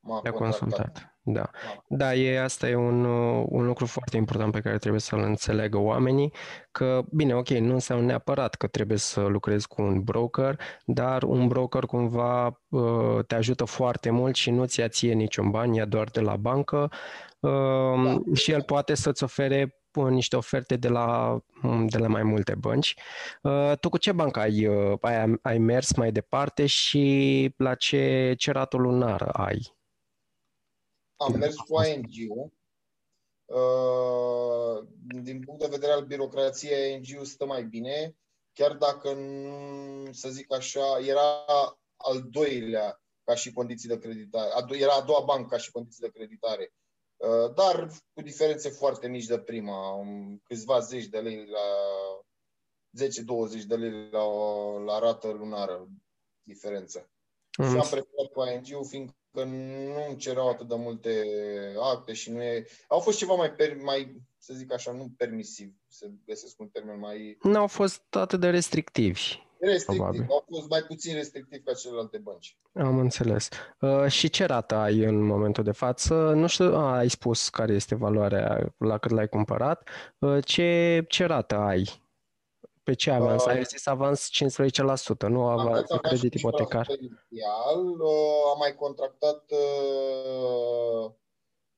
m-a 0.00 0.20
te-a 0.20 0.32
contractat. 0.32 0.58
consultat. 0.58 1.15
Da. 1.28 1.50
Da. 1.50 1.50
Da, 1.88 2.14
e, 2.14 2.40
asta 2.42 2.68
e 2.68 2.74
un, 2.74 3.04
uh, 3.04 3.44
un 3.48 3.66
lucru 3.66 3.86
foarte 3.86 4.16
important 4.16 4.52
pe 4.52 4.60
care 4.60 4.78
trebuie 4.78 5.00
să-l 5.00 5.18
înțeleagă 5.20 5.78
oamenii, 5.78 6.32
că, 6.70 7.02
bine, 7.12 7.34
ok, 7.34 7.48
nu 7.48 7.72
înseamnă 7.72 8.04
neapărat 8.04 8.54
că 8.54 8.66
trebuie 8.66 8.98
să 8.98 9.20
lucrezi 9.20 9.68
cu 9.68 9.82
un 9.82 10.02
broker, 10.02 10.60
dar 10.84 11.22
un 11.22 11.46
broker 11.48 11.84
cumva 11.84 12.60
uh, 12.68 13.24
te 13.26 13.34
ajută 13.34 13.64
foarte 13.64 14.10
mult 14.10 14.34
și 14.34 14.50
nu 14.50 14.64
ți-a 14.64 14.88
ție 14.88 15.12
niciun 15.12 15.50
bani, 15.50 15.76
ia 15.76 15.84
doar 15.84 16.08
de 16.08 16.20
la 16.20 16.36
bancă 16.36 16.90
uh, 17.40 18.16
și 18.34 18.50
el 18.50 18.62
poate 18.62 18.94
să-ți 18.94 19.22
ofere 19.24 19.76
uh, 19.94 20.06
niște 20.08 20.36
oferte 20.36 20.76
de 20.76 20.88
la, 20.88 21.38
um, 21.62 21.86
de 21.86 21.98
la 21.98 22.06
mai 22.08 22.22
multe 22.22 22.54
bănci. 22.54 22.94
Uh, 23.42 23.72
Tu 23.80 23.88
cu 23.88 23.98
ce 23.98 24.12
bancă 24.12 24.40
ai, 24.40 24.66
uh, 24.66 24.98
ai, 25.00 25.38
ai 25.42 25.58
mers 25.58 25.94
mai 25.96 26.12
departe 26.12 26.66
și 26.66 27.54
la 27.56 27.74
ce, 27.74 28.34
ce 28.38 28.50
rată 28.52 28.76
lunară 28.76 29.28
ai? 29.28 29.75
Am 31.16 31.32
mers 31.38 31.54
cu 31.56 31.82
ING-ul. 31.82 32.52
Uh, 33.44 34.86
Din 35.22 35.40
punct 35.44 35.60
de 35.60 35.66
vedere 35.70 35.92
al 35.92 36.04
birocrației, 36.04 36.92
ING-ul 36.94 37.24
stă 37.24 37.46
mai 37.46 37.64
bine, 37.64 38.16
chiar 38.52 38.72
dacă, 38.76 39.12
nu- 39.12 40.12
să 40.12 40.28
zic 40.28 40.52
așa, 40.52 40.98
era 40.98 41.44
al 41.96 42.22
doilea 42.30 43.00
ca 43.24 43.34
și 43.34 43.52
condiții 43.52 43.88
de 43.88 43.98
creditare. 43.98 44.50
A 44.52 44.64
do- 44.66 44.78
Era 44.80 44.92
a 44.94 45.00
doua 45.04 45.20
bancă 45.24 45.48
ca 45.48 45.56
și 45.56 45.70
condiții 45.70 46.00
de 46.02 46.10
creditare. 46.18 46.72
Uh, 47.16 47.54
Dar 47.54 47.88
cu 48.14 48.22
diferențe 48.22 48.68
foarte 48.68 49.08
mici 49.08 49.26
de 49.26 49.38
prima, 49.38 49.90
um, 49.94 50.40
câțiva 50.44 50.78
zeci 50.80 51.06
de 51.06 51.20
lei 51.20 51.46
la 51.46 51.60
10-20 52.90 53.64
de 53.64 53.76
lei 53.76 54.10
la, 54.10 54.24
la 54.84 54.98
rată 54.98 55.28
lunară 55.28 55.88
diferență. 56.42 57.10
Și 57.50 57.60
am 57.62 57.88
preferat 57.90 58.26
cu 58.32 58.42
ING-ul, 58.44 58.84
fiindcă 58.86 59.14
nu 59.44 60.06
îmi 60.08 60.16
cereau 60.16 60.48
atât 60.48 60.68
de 60.68 60.74
multe 60.78 61.24
acte 61.80 62.12
și 62.12 62.30
nu 62.30 62.42
e... 62.42 62.66
Au 62.88 62.98
fost 62.98 63.18
ceva 63.18 63.34
mai, 63.34 63.50
per, 63.50 63.76
mai 63.82 64.22
să 64.38 64.54
zic 64.54 64.72
așa, 64.72 64.92
nu 64.92 65.12
permisiv, 65.16 65.72
să 65.88 66.06
găsesc 66.26 66.60
un 66.60 66.68
termen 66.68 66.98
mai 66.98 67.38
N-au 67.42 67.66
fost 67.66 68.02
atât 68.10 68.40
de 68.40 68.50
restrictivi. 68.50 69.20
restrictiv. 69.60 69.96
Probabil. 69.96 70.26
Au 70.30 70.44
fost 70.48 70.68
mai 70.68 70.80
puțin 70.80 71.14
restrictiv 71.14 71.62
ca 71.64 71.72
celelalte 71.72 72.18
bănci. 72.18 72.56
Am 72.72 72.98
înțeles. 72.98 73.48
Uh, 73.80 74.06
și 74.06 74.28
ce 74.28 74.44
rată 74.44 74.74
ai 74.74 74.98
în 74.98 75.22
momentul 75.22 75.64
de 75.64 75.72
față? 75.72 76.14
Nu 76.14 76.46
știu, 76.46 76.74
a, 76.74 76.96
ai 76.96 77.10
spus 77.10 77.48
care 77.48 77.72
este 77.72 77.94
valoarea 77.94 78.74
la 78.78 78.98
cât 78.98 79.10
l-ai 79.10 79.28
cumpărat. 79.28 79.88
Uh, 80.18 80.44
ce, 80.44 81.04
ce 81.08 81.24
rată 81.24 81.56
ai? 81.56 82.04
Pe 82.86 82.94
ce 82.94 83.10
avans? 83.10 83.42
Uh, 83.44 83.48
ai 83.48 83.64
zis 83.64 83.86
avans 83.86 84.28
15%, 84.30 85.28
nu 85.28 85.46
Am 85.46 85.58
avans 85.58 85.88
dat 85.88 86.00
credit 86.00 86.32
15% 86.32 86.34
ipotecar. 86.34 86.86
inițial, 86.88 88.00
uh, 88.00 88.42
am 88.52 88.58
mai 88.58 88.74
contractat, 88.74 89.50
uh, 89.50 91.10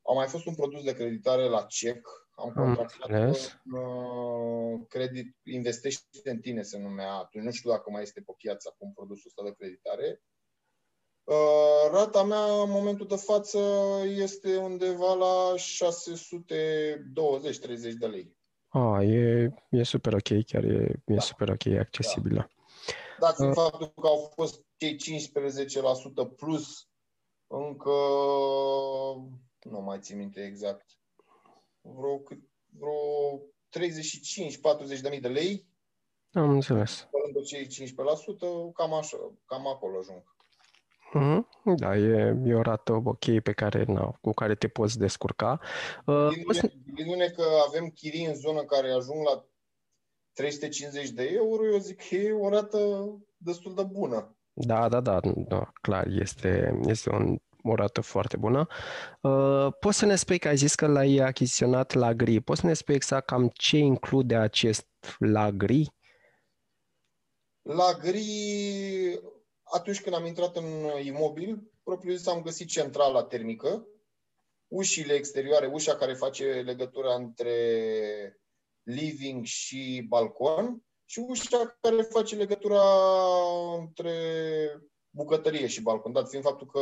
a 0.02 0.12
mai 0.12 0.26
fost 0.26 0.46
un 0.46 0.54
produs 0.54 0.82
de 0.82 0.94
creditare 0.94 1.48
la 1.48 1.62
cec, 1.62 2.08
am 2.30 2.48
Am 2.48 2.54
contractat 2.64 3.08
înțeles. 3.08 3.60
un 3.64 3.80
uh, 3.80 4.80
credit, 4.88 5.36
investește 5.44 6.30
în 6.30 6.40
tine 6.40 6.62
se 6.62 6.78
numea 6.78 7.12
atunci, 7.12 7.44
nu 7.44 7.50
știu 7.50 7.70
dacă 7.70 7.90
mai 7.90 8.02
este 8.02 8.20
pe 8.20 8.32
piață 8.36 8.68
acum 8.72 8.92
produsul 8.92 9.26
ăsta 9.26 9.42
de 9.42 9.54
creditare. 9.58 10.22
Uh, 11.24 11.88
Rata 11.90 12.22
mea 12.22 12.62
în 12.62 12.70
momentul 12.70 13.06
de 13.06 13.16
față 13.16 13.58
este 14.04 14.56
undeva 14.56 15.14
la 15.14 15.54
620-30 15.56 15.58
de 17.98 18.06
lei. 18.06 18.37
A, 18.68 19.02
e, 19.02 19.50
e 19.70 19.82
super 19.82 20.14
ok, 20.14 20.44
chiar 20.46 20.64
e, 20.64 21.02
e 21.06 21.14
Da. 21.14 21.20
super 21.20 21.48
ok, 21.48 21.64
e 21.64 21.78
accesibilă. 21.78 22.50
Dat 23.18 23.36
fiind 23.36 23.56
Uh. 23.56 23.62
faptul 23.62 23.92
că 24.00 24.06
au 24.06 24.30
fost 24.34 24.64
cei 24.76 24.96
15% 24.96 26.24
plus 26.36 26.88
încă, 27.46 27.90
nu 29.62 29.80
mai 29.80 29.98
țin 30.00 30.16
minte 30.16 30.44
exact, 30.44 30.86
vreo, 31.80 32.18
cât- 32.18 32.48
vreo 32.78 33.40
35-40 33.70 35.00
de 35.00 35.08
mii 35.08 35.20
de 35.20 35.28
lei, 35.28 35.66
Am 36.32 36.50
înțeles. 36.50 37.08
pe 37.10 37.16
lângă 37.24 37.40
cei 37.40 37.66
15%, 37.66 38.72
cam 38.74 38.92
așa, 38.92 39.16
cam 39.46 39.66
acolo 39.66 39.98
ajung. 39.98 40.36
Mhm. 41.12 41.48
Da, 41.76 41.96
e, 41.96 42.36
e 42.44 42.54
o 42.54 42.62
rată 42.62 42.92
ok 42.92 43.40
pe 43.42 43.52
care, 43.52 43.84
na, 43.84 44.18
cu 44.20 44.32
care 44.32 44.54
te 44.54 44.68
poți 44.68 44.98
descurca. 44.98 45.60
Uh, 46.06 46.28
poți 46.44 46.58
să- 46.58 46.72
Gândindu-ne 46.84 47.26
că 47.28 47.42
avem 47.68 47.88
chirii 47.88 48.24
în 48.24 48.34
zonă 48.34 48.62
care 48.64 48.90
ajung 48.90 49.24
la 49.24 49.44
350 50.32 51.08
de 51.10 51.30
euro, 51.34 51.66
eu 51.72 51.78
zic 51.78 52.08
că 52.08 52.14
e 52.14 52.32
o 52.32 52.48
rată 52.48 52.78
destul 53.36 53.74
de 53.74 53.82
bună. 53.82 54.36
Da, 54.52 54.88
da, 54.88 55.00
da, 55.00 55.20
da, 55.34 55.72
clar, 55.80 56.06
este, 56.06 56.80
este 56.86 57.10
un, 57.10 57.36
o 57.62 57.74
rată 57.74 58.00
foarte 58.00 58.36
bună. 58.36 58.66
Uh, 59.20 59.66
poți 59.80 59.98
să 59.98 60.06
ne 60.06 60.14
spui 60.16 60.38
că 60.38 60.48
ai 60.48 60.56
zis 60.56 60.74
că 60.74 60.86
l-ai 60.86 61.16
achiziționat 61.16 61.92
la 61.92 62.14
gri. 62.14 62.40
Poți 62.40 62.60
să 62.60 62.66
ne 62.66 62.74
spui 62.74 62.94
exact 62.94 63.26
cam 63.26 63.50
ce 63.54 63.76
include 63.76 64.36
acest 64.36 64.86
la 65.18 65.50
gri? 65.50 65.92
La 67.62 67.92
gri, 68.02 69.20
atunci 69.70 70.00
când 70.00 70.14
am 70.14 70.26
intrat 70.26 70.56
în 70.56 70.64
imobil, 71.02 71.70
propriu 71.82 72.14
zis 72.14 72.26
am 72.26 72.42
găsit 72.42 72.68
centrala 72.68 73.24
termică, 73.24 73.86
ușile 74.68 75.12
exterioare, 75.14 75.66
ușa 75.66 75.96
care 75.96 76.14
face 76.14 76.44
legătura 76.44 77.14
între 77.14 78.40
living 78.82 79.44
și 79.44 80.04
balcon 80.08 80.82
și 81.04 81.18
ușa 81.18 81.78
care 81.80 82.02
face 82.02 82.36
legătura 82.36 82.82
între 83.78 84.12
bucătărie 85.10 85.66
și 85.66 85.82
balcon, 85.82 86.12
dat 86.12 86.28
fiind 86.28 86.44
faptul 86.44 86.66
că 86.66 86.80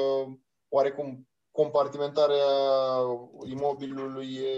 oarecum 0.68 1.28
compartimentarea 1.50 2.44
imobilului 3.46 4.34
e 4.34 4.54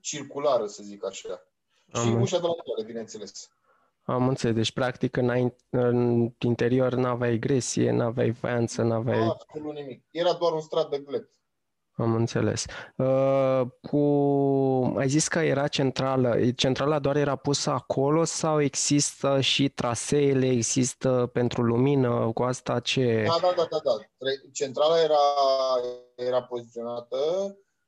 circulară, 0.00 0.66
să 0.66 0.82
zic 0.82 1.04
așa. 1.04 1.42
Și 1.94 2.08
Am- 2.08 2.20
ușa 2.20 2.38
de 2.38 2.46
la 2.46 2.52
toale, 2.52 2.84
bineînțeles. 2.84 3.50
Am 4.10 4.28
înțeles, 4.28 4.54
deci 4.54 4.72
practic 4.72 5.16
în, 5.16 5.52
în 5.70 6.28
interior 6.38 6.94
n-aveai 6.94 7.38
gresie, 7.38 7.90
n-aveai 7.90 8.32
faianță, 8.32 8.82
n-aveai... 8.82 9.26
Absolut 9.26 9.74
nimic. 9.74 10.04
Era 10.10 10.32
doar 10.32 10.52
un 10.52 10.60
strat 10.60 10.88
de 10.88 10.98
glet. 10.98 11.28
Am 11.92 12.14
înțeles. 12.14 12.64
Uh, 12.96 13.62
cu... 13.82 13.98
Ai 14.96 15.08
zis 15.08 15.28
că 15.28 15.38
era 15.38 15.68
centrală. 15.68 16.50
Centrala 16.50 16.98
doar 16.98 17.16
era 17.16 17.36
pusă 17.36 17.70
acolo 17.70 18.24
sau 18.24 18.60
există 18.60 19.40
și 19.40 19.68
traseele, 19.68 20.46
există 20.46 21.30
pentru 21.32 21.62
lumină? 21.62 22.30
Cu 22.34 22.42
asta 22.42 22.80
ce... 22.80 23.24
Da, 23.26 23.38
da, 23.40 23.52
da, 23.56 23.66
da, 23.70 23.78
da. 23.84 23.96
Tre- 24.18 24.50
Centrala 24.52 25.00
era, 25.02 25.14
era 26.14 26.42
poziționată, 26.42 27.16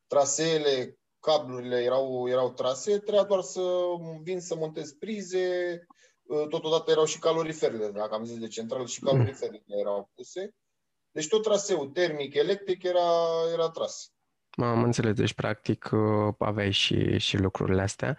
traseele, 0.07 0.99
cablurile 1.21 1.77
erau, 1.77 2.29
erau 2.29 2.51
trase, 2.51 2.99
trebuia 2.99 3.23
doar 3.23 3.41
să 3.41 3.61
vin 4.23 4.41
să 4.41 4.55
montez 4.55 4.93
prize, 4.93 5.47
uh, 5.89 6.01
totodată 6.27 6.91
erau 6.91 7.05
și 7.05 7.19
caloriferele, 7.19 7.91
dacă 7.91 8.15
am 8.15 8.25
zis 8.25 8.39
de 8.39 8.49
centrală, 8.49 8.87
și 8.87 9.01
caloriferele 9.01 9.63
erau 9.67 10.11
puse. 10.15 10.55
Deci 11.11 11.29
tot 11.29 11.43
traseul 11.43 11.89
termic, 11.89 12.35
electric 12.35 12.83
era, 12.83 13.11
era 13.53 13.71
tras. 13.71 14.13
Am 14.51 14.83
înțeles, 14.83 15.15
deci 15.15 15.35
practic 15.35 15.91
uh, 15.93 16.35
aveai 16.39 16.71
și, 16.71 17.19
și 17.19 17.37
lucrurile 17.37 17.83
astea. 17.83 18.17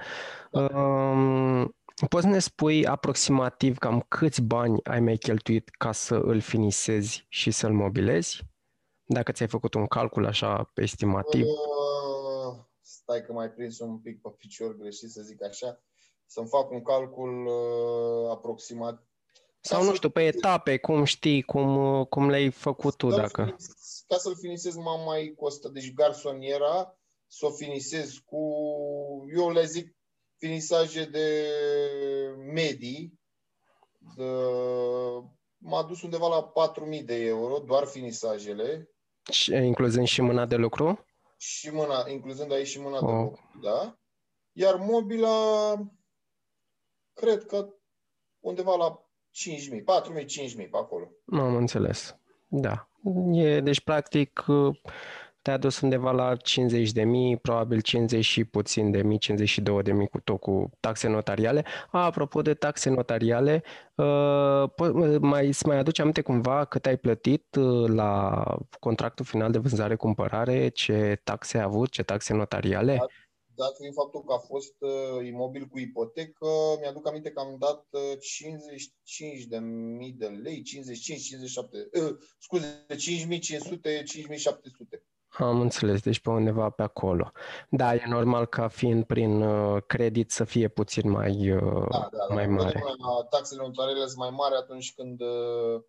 Da. 0.51 0.79
Um, 0.79 1.75
poți 2.10 2.24
să 2.24 2.29
ne 2.29 2.39
spui 2.39 2.86
aproximativ 2.86 3.77
cam 3.77 4.05
câți 4.07 4.41
bani 4.41 4.83
ai 4.83 5.00
mai 5.00 5.17
cheltuit 5.17 5.69
ca 5.69 5.91
să 5.91 6.15
îl 6.15 6.39
finisezi 6.39 7.25
și 7.29 7.51
să-l 7.51 7.74
mobilezi? 7.74 8.41
Dacă 9.05 9.31
ți-ai 9.31 9.48
făcut 9.48 9.74
un 9.74 9.88
calcul 9.88 10.25
așa 10.25 10.72
estimativ. 10.75 11.43
Uh, 11.43 12.63
stai 12.81 13.22
că 13.25 13.33
mai 13.33 13.51
prins 13.51 13.79
un 13.79 14.00
pic 14.00 14.22
pe 14.22 14.29
picior 14.38 14.75
greșit, 14.75 15.10
să 15.10 15.22
zic 15.22 15.43
așa. 15.43 15.83
Să-mi 16.25 16.48
fac 16.48 16.72
un 16.72 16.82
calcul 16.82 17.46
uh, 17.46 18.32
aproximat. 18.32 19.08
Sau 19.62 19.84
nu 19.84 19.94
știu, 19.94 20.10
pe 20.10 20.25
etape, 20.25 20.77
cum 20.77 21.03
știi, 21.03 21.42
cum, 21.42 22.03
cum 22.03 22.30
le-ai 22.30 22.50
făcut 22.50 22.96
tu, 22.96 23.10
dacă... 23.10 23.44
Finis, 23.44 24.03
ca 24.08 24.18
să-l 24.18 24.36
finisez 24.36 24.75
m 24.75 25.03
mai 25.06 25.34
costă. 25.38 25.70
Deci 25.70 25.94
garsoniera 25.94 26.98
să 27.27 27.46
o 27.46 27.50
finisez 27.50 28.18
cu, 28.25 28.38
eu 29.36 29.51
le 29.51 29.65
zic, 29.65 29.96
finisaje 30.38 31.06
de 31.06 31.48
medii. 32.53 33.20
De, 34.15 34.24
m-a 35.58 35.84
dus 35.84 36.01
undeva 36.01 36.27
la 36.27 36.72
4.000 36.98 37.03
de 37.06 37.15
euro, 37.15 37.60
doar 37.60 37.86
finisajele. 37.86 38.89
Și, 39.32 39.51
incluzând 39.51 40.08
și 40.08 40.22
mâna 40.22 40.46
de 40.46 40.56
lucru? 40.56 41.06
Și 41.38 41.70
mâna, 41.70 42.10
incluzând 42.10 42.51
aici 42.51 42.68
și 42.68 42.80
mâna 42.80 42.98
oh. 42.98 43.06
de 43.06 43.12
lucru, 43.12 43.60
da. 43.62 43.98
Iar 44.51 44.75
mobila, 44.75 45.74
cred 47.13 47.46
că 47.46 47.67
undeva 48.39 48.75
la 48.75 49.08
5.000, 49.74 49.79
4.000, 49.79 50.25
5.000 50.25 50.70
pe 50.70 50.77
acolo. 50.77 51.12
Am 51.32 51.55
înțeles. 51.55 52.17
Da. 52.48 52.88
E, 53.34 53.60
deci, 53.60 53.82
practic, 53.82 54.46
te-a 55.43 55.58
dus 55.58 55.79
undeva 55.79 56.12
la 56.12 56.36
50 56.36 56.91
de 56.91 57.03
mii, 57.03 57.38
probabil 57.38 57.82
50 57.82 58.25
și 58.25 58.43
puțin 58.43 58.91
de 58.91 59.01
mii, 59.01 59.17
52 59.17 59.84
de 59.84 59.91
mii 59.91 60.08
cu 60.08 60.20
tot 60.20 60.39
cu 60.39 60.70
taxe 60.79 61.08
notariale. 61.08 61.65
A, 61.91 62.05
apropo 62.05 62.41
de 62.41 62.53
taxe 62.53 62.89
notariale, 62.89 63.63
uh, 63.96 64.63
mai, 65.20 65.48
îți 65.48 65.67
mai 65.67 65.77
aduce 65.77 66.01
aminte 66.01 66.22
cumva 66.22 66.65
cât 66.65 66.86
ai 66.86 66.98
plătit 66.98 67.55
uh, 67.55 67.89
la 67.89 68.43
contractul 68.79 69.25
final 69.25 69.51
de 69.51 69.58
vânzare-cumpărare, 69.58 70.67
ce 70.70 71.20
taxe 71.24 71.58
ai 71.58 71.63
avut, 71.63 71.89
ce 71.89 72.03
taxe 72.03 72.34
notariale? 72.34 73.05
Da 73.55 73.63
dat 73.63 73.75
fiind 73.75 73.93
faptul 73.93 74.24
că 74.24 74.33
a 74.33 74.38
fost 74.38 74.75
uh, 74.79 75.27
imobil 75.27 75.65
cu 75.65 75.79
ipotecă, 75.79 76.48
mi-aduc 76.79 77.07
aminte 77.07 77.31
că 77.31 77.39
am 77.39 77.55
dat 77.60 77.88
uh, 77.89 78.19
55 78.19 79.43
de 79.43 79.57
mii 79.98 80.12
de 80.12 80.27
lei, 80.27 80.62
55, 80.62 81.22
57, 81.22 81.89
uh, 81.93 82.15
scuze, 82.39 82.86
5500, 82.98 84.03
5700. 84.03 85.03
Am 85.38 85.62
înțeles, 85.62 86.01
deci 86.01 86.19
pe 86.19 86.29
undeva 86.29 86.69
pe 86.69 86.81
acolo. 86.81 87.31
Da, 87.69 87.95
e 87.95 88.03
normal 88.07 88.45
ca 88.45 88.67
fiind 88.67 89.03
prin 89.03 89.41
uh, 89.41 89.81
credit 89.88 90.31
să 90.31 90.43
fie 90.43 90.67
puțin 90.67 91.10
mai, 91.10 91.51
uh, 91.51 91.88
da, 91.89 92.10
da, 92.12 92.25
da. 92.27 92.33
mai 92.33 92.48
mare. 92.48 92.83
Taxele 93.29 93.62
notariale 93.62 94.05
sunt 94.05 94.17
mai 94.17 94.29
mari 94.29 94.55
atunci 94.55 94.93
când, 94.93 95.22
uh, 95.22 95.81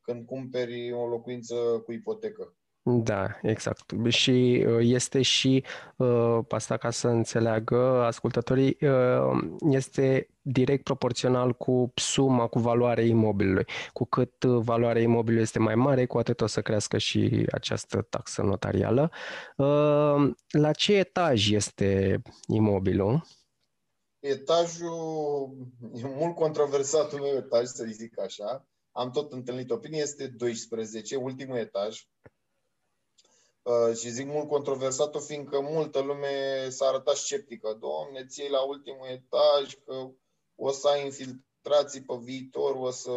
când 0.00 0.26
cumperi 0.26 0.92
o 0.92 1.06
locuință 1.06 1.54
cu 1.84 1.92
ipotecă. 1.92 2.54
Da, 2.92 3.38
exact. 3.42 3.92
Și 4.08 4.64
uh, 4.68 4.78
este 4.80 5.22
și, 5.22 5.64
uh, 5.96 6.38
asta 6.48 6.76
ca 6.76 6.90
să 6.90 7.08
înțeleagă 7.08 8.04
ascultătorii, 8.04 8.76
uh, 8.80 9.38
este 9.70 10.28
direct 10.42 10.84
proporțional 10.84 11.52
cu 11.52 11.92
suma, 11.94 12.46
cu 12.46 12.58
valoarea 12.58 13.04
imobilului. 13.04 13.64
Cu 13.92 14.04
cât 14.04 14.44
valoarea 14.44 15.02
imobilului 15.02 15.42
este 15.42 15.58
mai 15.58 15.74
mare, 15.74 16.06
cu 16.06 16.18
atât 16.18 16.40
o 16.40 16.46
să 16.46 16.62
crească 16.62 16.98
și 16.98 17.46
această 17.52 18.06
taxă 18.08 18.42
notarială. 18.42 19.10
La 20.48 20.72
ce 20.72 20.96
etaj 20.96 21.50
este 21.50 22.22
imobilul? 22.46 23.22
Etajul, 24.18 25.56
e 25.94 26.06
mult 26.16 26.34
controversat 26.34 27.12
un 27.12 27.20
etaj, 27.36 27.66
să 27.66 27.84
zic 27.84 28.20
așa. 28.20 28.68
Am 28.92 29.10
tot 29.10 29.32
întâlnit 29.32 29.70
opinie, 29.70 30.00
este 30.00 30.26
12, 30.26 31.16
ultimul 31.16 31.56
etaj 31.56 31.96
Uh, 31.96 32.39
și 33.94 34.10
zic 34.10 34.26
mult 34.26 34.48
controversat 34.48 35.22
fiindcă 35.22 35.60
multă 35.60 36.00
lume 36.00 36.68
s-a 36.68 36.86
arătat 36.86 37.16
sceptică. 37.16 37.76
Doamne, 37.80 38.24
ții 38.26 38.50
la 38.50 38.60
ultimul 38.60 39.06
etaj, 39.06 39.74
că 39.84 40.10
o 40.54 40.70
să 40.70 40.88
ai 40.88 41.04
infiltrații 41.04 42.02
pe 42.02 42.14
viitor, 42.20 42.74
o 42.74 42.90
să... 42.90 43.10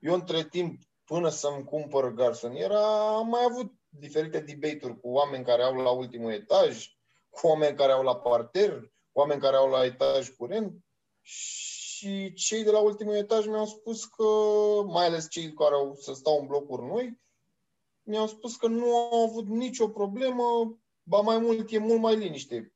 Eu 0.00 0.14
între 0.14 0.44
timp, 0.44 0.80
până 1.04 1.28
să-mi 1.28 1.64
cumpăr 1.64 2.12
garsoniera, 2.12 3.16
am 3.16 3.28
mai 3.28 3.44
avut 3.48 3.72
diferite 3.88 4.40
debate-uri 4.40 5.00
cu 5.00 5.08
oameni 5.08 5.44
care 5.44 5.62
au 5.62 5.74
la 5.74 5.90
ultimul 5.90 6.32
etaj, 6.32 6.86
cu 7.30 7.46
oameni 7.46 7.76
care 7.76 7.92
au 7.92 8.02
la 8.02 8.16
parter, 8.16 8.80
cu 9.12 9.18
oameni 9.18 9.40
care 9.40 9.56
au 9.56 9.68
la 9.68 9.84
etaj 9.84 10.28
curent 10.28 10.84
și 11.20 12.32
cei 12.32 12.64
de 12.64 12.70
la 12.70 12.78
ultimul 12.78 13.14
etaj 13.14 13.46
mi-au 13.46 13.66
spus 13.66 14.04
că, 14.04 14.24
mai 14.86 15.06
ales 15.06 15.28
cei 15.28 15.52
care 15.52 15.74
au 15.74 15.94
să 15.94 16.12
stau 16.12 16.40
în 16.40 16.46
blocuri 16.46 16.86
noi, 16.86 17.20
mi-au 18.08 18.26
spus 18.26 18.56
că 18.56 18.66
nu 18.66 18.96
au 18.96 19.24
avut 19.28 19.46
nicio 19.46 19.88
problemă, 19.88 20.44
ba 21.02 21.20
mai 21.20 21.38
mult, 21.38 21.70
e 21.70 21.78
mult 21.78 22.00
mai 22.00 22.16
liniște. 22.16 22.74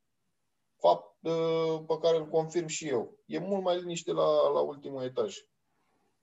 Fapt 0.79 1.17
uh, 1.21 1.83
pe 1.87 1.99
care 2.03 2.17
îl 2.17 2.29
confirm 2.29 2.67
și 2.67 2.89
eu. 2.89 3.19
E 3.27 3.39
mult 3.39 3.63
mai 3.63 3.81
liniște 3.81 4.13
la, 4.13 4.49
la 4.49 4.61
ultimul 4.61 5.03
etaj. 5.03 5.37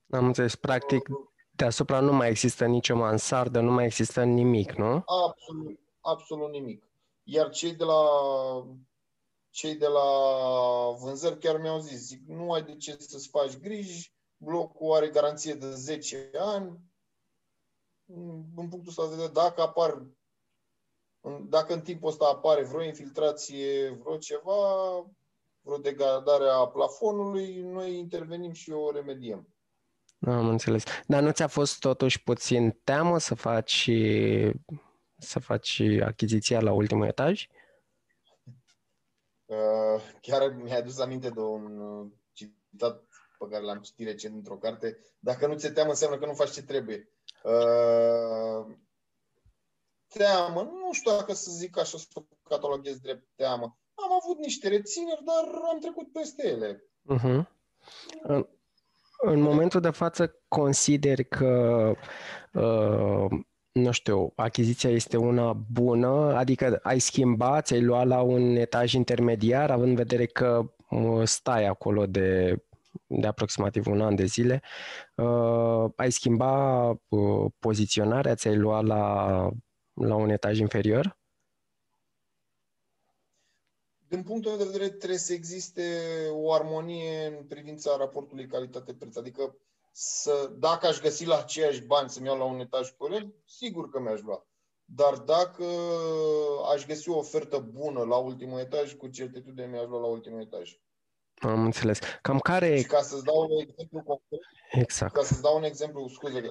Am 0.10 0.26
înțeles. 0.26 0.56
Practic, 0.56 1.10
deasupra 1.52 2.00
nu 2.00 2.14
mai 2.14 2.30
există 2.30 2.66
nicio 2.66 2.96
mansardă, 2.96 3.60
nu 3.60 3.72
mai 3.72 3.86
există 3.86 4.24
nimic, 4.24 4.72
nu? 4.72 5.04
Absolut, 5.06 5.80
absolut 6.00 6.50
nimic. 6.50 6.84
Iar 7.24 7.50
cei 7.50 7.76
de 7.76 7.84
la 7.84 8.04
cei 9.50 9.76
de 9.76 9.88
la 9.88 10.10
vânzări 11.00 11.40
chiar 11.40 11.62
mi-au 11.62 11.80
zis, 11.80 12.00
zic, 12.00 12.28
nu 12.28 12.52
ai 12.52 12.64
de 12.64 12.76
ce 12.76 12.96
să-ți 13.00 13.30
faci 13.30 13.58
griji, 13.58 14.14
blocul 14.38 14.94
are 14.94 15.10
garanție 15.10 15.54
de 15.54 15.70
10 15.70 16.30
ani, 16.40 16.80
în 18.56 18.70
punctul 18.70 18.88
ăsta 18.88 19.04
de 19.04 19.10
vedere, 19.10 19.32
dacă 19.32 19.62
apar 19.62 20.06
dacă 21.50 21.74
în 21.74 21.82
timpul 21.82 22.10
ăsta 22.10 22.26
apare 22.26 22.64
vreo 22.64 22.84
infiltrație, 22.84 23.90
vreo 23.90 24.18
ceva, 24.18 24.56
vreo 25.62 25.78
degradare 25.78 26.48
a 26.50 26.68
plafonului, 26.68 27.62
noi 27.62 27.98
intervenim 27.98 28.52
și 28.52 28.72
o 28.72 28.92
remediem. 28.92 29.48
Am 30.20 30.48
înțeles. 30.48 30.84
Dar 31.08 31.22
nu 31.22 31.32
ți-a 31.32 31.48
fost 31.48 31.80
totuși 31.80 32.24
puțin 32.24 32.80
teamă 32.84 33.18
să 33.18 33.36
faci 33.36 33.90
să 35.18 35.40
faci 35.40 35.82
achiziția 36.02 36.62
la 36.62 36.74
ultimul 36.74 37.08
etaj? 37.08 37.48
Uh, 39.50 40.02
chiar 40.22 40.54
mi-a 40.54 40.78
adus 40.78 41.00
aminte 41.00 41.30
de 41.30 41.40
un 41.40 41.82
citat 42.32 43.04
pe 43.40 43.46
care 43.50 43.64
l-am 43.64 43.80
citit 43.82 44.08
recent 44.08 44.36
într-o 44.36 44.58
carte. 44.58 44.98
Dacă 45.20 45.48
nu 45.48 45.56
ți-e 45.56 45.70
teamă, 45.70 45.90
înseamnă 45.90 46.18
că 46.18 46.26
nu 46.26 46.34
faci 46.34 46.52
ce 46.52 46.64
trebuie. 46.64 47.10
Uh, 47.44 48.76
teamă, 50.08 50.62
nu 50.62 50.94
știu 50.94 51.12
dacă 51.12 51.34
să 51.34 51.52
zic 51.52 51.78
așa 51.78 51.98
să 51.98 52.06
o 52.14 52.22
cataloghez 52.50 52.98
drept 52.98 53.28
teamă. 53.36 53.78
Am 53.94 54.12
avut 54.24 54.38
niște 54.38 54.68
rețineri, 54.68 55.24
dar 55.24 55.62
am 55.72 55.80
trecut 55.80 56.12
peste 56.12 56.48
ele. 56.48 56.84
Uh-huh. 57.14 57.48
În, 58.22 58.48
în 59.18 59.42
momentul 59.42 59.82
de 59.82 59.90
față 59.90 60.36
consider 60.48 61.24
că 61.24 61.94
uh, 62.54 63.40
nu 63.72 63.92
știu, 63.92 64.34
achiziția 64.36 64.90
este 64.90 65.18
una 65.18 65.54
bună, 65.54 66.36
adică 66.36 66.80
ai 66.84 67.00
schimbat, 67.00 67.66
ți-ai 67.66 67.82
luat 67.82 68.08
la 68.08 68.22
un 68.22 68.56
etaj 68.56 68.94
intermediar, 68.94 69.72
având 69.72 69.90
în 69.90 69.96
vedere 69.96 70.26
că 70.26 70.74
uh, 70.90 71.22
stai 71.24 71.66
acolo 71.66 72.06
de 72.06 72.60
de 73.08 73.28
aproximativ 73.28 73.88
un 73.88 74.02
an 74.02 74.16
de 74.16 74.26
zile, 74.26 74.62
uh, 75.16 75.92
ai 75.96 76.12
schimba 76.12 76.90
uh, 76.90 77.52
poziționarea, 77.60 78.36
ți-ai 78.36 78.56
lua 78.56 78.82
la, 78.82 79.50
la 79.94 80.16
un 80.16 80.30
etaj 80.30 80.60
inferior? 80.60 81.18
Din 84.08 84.24
punctul 84.24 84.52
meu 84.52 84.60
de 84.60 84.72
vedere, 84.72 84.90
trebuie 84.90 85.20
să 85.20 85.34
existe 85.34 86.00
o 86.32 86.54
armonie 86.54 87.26
în 87.26 87.46
privința 87.46 87.98
raportului 87.98 88.48
calitate-preț. 88.48 89.16
Adică, 89.16 89.58
să, 89.92 90.52
dacă 90.58 90.88
aș 90.88 91.00
găsi 91.00 91.26
la 91.26 91.38
aceiași 91.38 91.82
bani 91.82 92.10
să-mi 92.10 92.26
iau 92.26 92.38
la 92.38 92.44
un 92.44 92.60
etaj 92.60 92.90
curent, 92.90 93.34
sigur 93.46 93.90
că 93.90 94.00
mi-aș 94.00 94.22
lua. 94.22 94.48
Dar 94.86 95.18
dacă 95.18 95.66
aș 96.74 96.86
găsi 96.86 97.10
o 97.10 97.18
ofertă 97.18 97.60
bună 97.60 98.04
la 98.04 98.16
ultimul 98.16 98.60
etaj, 98.60 98.94
cu 98.94 99.08
certitudine 99.08 99.68
mi-aș 99.68 99.86
lua 99.88 100.00
la 100.00 100.08
ultimul 100.08 100.42
etaj. 100.42 100.80
Am 101.40 101.64
înțeles. 101.64 102.00
Cam 102.22 102.40
care... 102.40 102.78
Și 102.78 102.86
ca 102.86 103.02
să-ți 103.02 103.24
dau 103.24 103.42
un 103.50 103.60
exemplu 103.60 104.02
concret, 104.02 104.40
exact. 104.72 105.14
ca 105.14 105.24
să-ți 105.24 105.42
dau 105.42 105.58
un 105.58 105.64
exemplu, 105.64 106.08
scuze, 106.08 106.42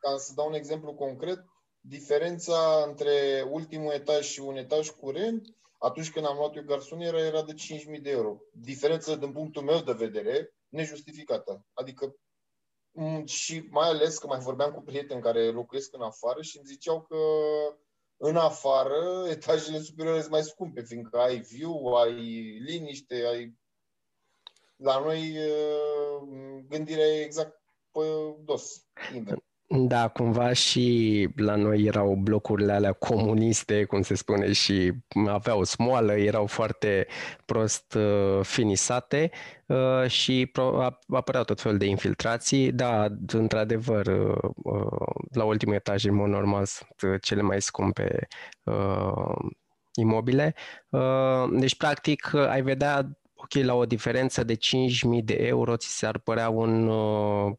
ca 0.00 0.16
să 0.16 0.32
dau 0.34 0.46
un 0.46 0.54
exemplu 0.54 0.94
concret, 0.94 1.44
diferența 1.80 2.84
între 2.86 3.44
ultimul 3.50 3.92
etaj 3.92 4.26
și 4.26 4.40
un 4.40 4.56
etaj 4.56 4.88
curent, 4.88 5.56
atunci 5.78 6.10
când 6.10 6.26
am 6.26 6.36
luat 6.36 6.56
eu 6.56 6.62
garsonieră, 6.62 7.18
era 7.18 7.42
de 7.42 7.54
5.000 7.96 8.02
de 8.02 8.10
euro. 8.10 8.36
Diferență, 8.52 9.16
din 9.16 9.32
punctul 9.32 9.62
meu 9.62 9.80
de 9.80 9.92
vedere, 9.92 10.54
nejustificată. 10.68 11.64
Adică 11.72 12.16
și 13.24 13.66
mai 13.70 13.88
ales 13.88 14.18
că 14.18 14.26
mai 14.26 14.38
vorbeam 14.38 14.72
cu 14.72 14.82
prieteni 14.82 15.22
care 15.22 15.50
locuiesc 15.50 15.94
în 15.94 16.02
afară 16.02 16.42
și 16.42 16.56
îmi 16.56 16.66
ziceau 16.66 17.02
că 17.02 17.16
în 18.16 18.36
afară 18.36 19.26
etajele 19.28 19.78
superioare 19.78 20.20
sunt 20.20 20.32
mai 20.32 20.42
scumpe, 20.42 20.82
fiindcă 20.82 21.18
ai 21.18 21.40
view, 21.40 21.94
ai 21.94 22.14
liniște, 22.58 23.14
ai 23.14 23.54
La 24.78 25.00
noi 25.04 25.36
gândirea 26.68 27.04
e 27.04 27.24
exact 27.24 27.60
pe 27.92 28.00
dos, 28.44 28.82
invers. 29.14 29.40
Da, 29.70 30.08
cumva 30.08 30.52
și 30.52 31.28
la 31.36 31.54
noi 31.54 31.82
erau 31.82 32.14
blocurile 32.14 32.72
alea 32.72 32.92
comuniste, 32.92 33.84
cum 33.84 34.02
se 34.02 34.14
spune, 34.14 34.52
și 34.52 34.92
aveau 35.26 35.64
smoală, 35.64 36.12
erau 36.12 36.46
foarte 36.46 37.06
prost 37.44 37.94
uh, 37.94 38.40
finisate 38.42 39.30
uh, 39.66 40.06
și 40.06 40.46
pro- 40.52 40.88
apăreau 41.08 41.44
tot 41.44 41.60
felul 41.60 41.78
de 41.78 41.86
infiltrații. 41.86 42.72
Da, 42.72 43.06
într-adevăr, 43.32 44.06
uh, 44.06 44.50
uh, 44.64 45.14
la 45.32 45.44
ultimul 45.44 45.74
etaj, 45.74 46.04
în 46.04 46.14
mod 46.14 46.28
normal, 46.28 46.64
sunt 46.64 47.12
uh, 47.12 47.20
cele 47.20 47.42
mai 47.42 47.62
scumpe 47.62 48.28
uh, 48.64 49.50
imobile. 49.94 50.54
Uh, 50.88 51.48
deci, 51.50 51.76
practic, 51.76 52.34
ai 52.34 52.62
vedea, 52.62 53.18
ok, 53.54 53.64
la 53.64 53.74
o 53.74 53.86
diferență 53.86 54.44
de 54.44 54.56
5.000 54.56 55.24
de 55.24 55.34
euro, 55.34 55.76
ți 55.76 55.98
s-ar 55.98 56.18
părea 56.18 56.48
un... 56.48 56.88
Uh, 56.88 57.52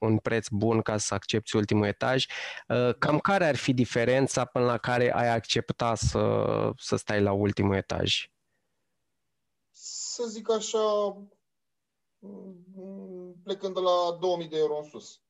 un 0.00 0.18
preț 0.18 0.48
bun 0.48 0.80
ca 0.82 0.96
să 0.96 1.14
accepti 1.14 1.56
ultimul 1.56 1.86
etaj. 1.86 2.26
Uh, 2.68 2.94
cam 2.98 3.18
care 3.18 3.46
ar 3.46 3.56
fi 3.56 3.74
diferența 3.74 4.44
până 4.44 4.64
la 4.64 4.78
care 4.78 5.14
ai 5.14 5.28
accepta 5.28 5.94
să, 5.94 6.46
să 6.76 6.96
stai 6.96 7.22
la 7.22 7.32
ultimul 7.32 7.74
etaj? 7.74 8.30
Să 9.70 10.24
zic 10.26 10.50
așa, 10.50 11.16
plecând 13.42 13.74
de 13.74 13.80
la 13.80 14.16
2000 14.20 14.48
de 14.48 14.58
euro 14.58 14.76
în 14.76 14.84
sus. 14.84 15.20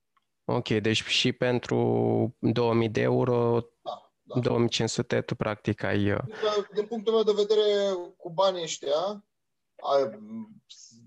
Ok, 0.45 0.69
deci 0.69 1.05
și 1.05 1.33
pentru 1.33 1.77
2000 2.39 2.89
de 2.89 3.01
euro, 3.01 3.67
da, 3.83 4.13
da. 4.23 4.41
2500 4.41 5.21
tu 5.21 5.35
practic 5.35 5.83
ai... 5.83 6.13
Uh, 6.13 6.19
din 6.75 6.87
punctul 6.87 7.13
meu 7.13 7.23
de 7.23 7.33
vedere, 7.33 7.95
cu 8.17 8.31
banii 8.31 8.63
ăștia, 8.63 9.25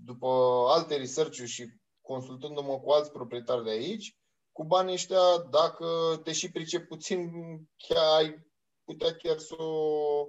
după 0.04 0.26
alte 0.68 0.96
research 0.96 1.42
și 1.44 1.64
consultându-mă 2.02 2.78
cu 2.78 2.90
alți 2.90 3.10
proprietari 3.12 3.64
de 3.64 3.70
aici, 3.70 4.16
cu 4.52 4.64
banii 4.64 4.92
ăștia, 4.92 5.18
dacă 5.50 5.86
te 6.24 6.32
și 6.32 6.50
pricep 6.50 6.88
puțin, 6.88 7.30
chiar 7.76 8.16
ai 8.16 8.46
putea 8.84 9.14
chiar 9.14 9.38
să 9.38 9.54
o, 9.62 10.26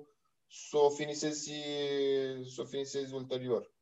să 0.48 0.78
o 0.78 0.90
finisezi, 0.90 1.52
să 2.56 2.62
o 2.62 2.66
finisezi 2.66 3.14
ulterior. 3.14 3.74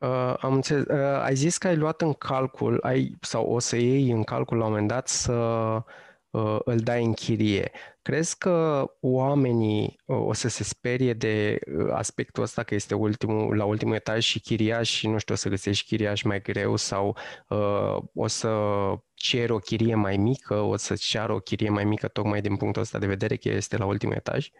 Uh, 0.00 0.34
am 0.40 0.54
înțeles. 0.54 0.84
Uh, 0.86 1.20
ai 1.22 1.34
zis 1.34 1.58
că 1.58 1.68
ai 1.68 1.76
luat 1.76 2.00
în 2.00 2.12
calcul, 2.12 2.80
ai, 2.82 3.16
sau 3.20 3.52
o 3.52 3.58
să 3.58 3.76
iei 3.76 4.10
în 4.10 4.24
calcul 4.24 4.56
la 4.56 4.64
un 4.64 4.70
moment 4.70 4.88
dat 4.88 5.08
să 5.08 5.32
uh, 6.30 6.58
îl 6.64 6.78
dai 6.78 7.04
în 7.04 7.12
chirie. 7.12 7.70
Crezi 8.08 8.38
că 8.38 8.86
oamenii 9.00 10.00
uh, 10.06 10.26
o 10.26 10.32
să 10.32 10.48
se 10.48 10.64
sperie 10.64 11.12
de 11.12 11.58
uh, 11.78 11.92
aspectul 11.92 12.42
ăsta 12.42 12.62
că 12.62 12.74
este 12.74 12.94
ultimul, 12.94 13.56
la 13.56 13.64
ultimul 13.64 13.94
etaj 13.94 14.24
și 14.24 14.40
chiriaș 14.40 14.88
și 14.90 15.08
nu 15.08 15.18
știu, 15.18 15.34
o 15.34 15.36
să 15.36 15.48
găsești 15.48 15.86
chiriaș 15.86 16.22
mai 16.22 16.42
greu 16.42 16.76
sau 16.76 17.16
uh, 17.48 17.96
o 18.14 18.26
să 18.26 18.48
ceri 19.14 19.52
o 19.52 19.58
chirie 19.58 19.94
mai 19.94 20.16
mică, 20.16 20.54
o 20.54 20.76
să 20.76 20.94
ceară 20.94 21.32
o 21.32 21.38
chirie 21.38 21.68
mai 21.68 21.84
mică 21.84 22.08
tocmai 22.08 22.40
din 22.40 22.56
punctul 22.56 22.82
ăsta 22.82 22.98
de 22.98 23.06
vedere 23.06 23.36
că 23.36 23.48
este 23.48 23.76
la 23.76 23.86
ultimul 23.86 24.14
etaj? 24.14 24.50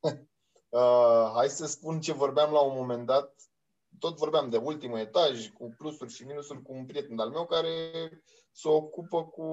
Uh, 0.68 1.30
hai 1.34 1.48
să 1.48 1.66
spun 1.66 2.00
ce 2.00 2.12
vorbeam 2.12 2.52
la 2.52 2.60
un 2.60 2.76
moment 2.76 3.06
dat. 3.06 3.34
Tot 3.98 4.16
vorbeam 4.16 4.50
de 4.50 4.56
ultimul 4.56 4.98
etaj, 4.98 5.48
cu 5.48 5.74
plusuri 5.78 6.12
și 6.12 6.24
minusuri, 6.24 6.62
cu 6.62 6.72
un 6.72 6.84
prieten 6.84 7.18
al 7.18 7.30
meu 7.30 7.46
care 7.46 7.70
se 8.52 8.68
ocupă 8.68 9.24
cu, 9.24 9.46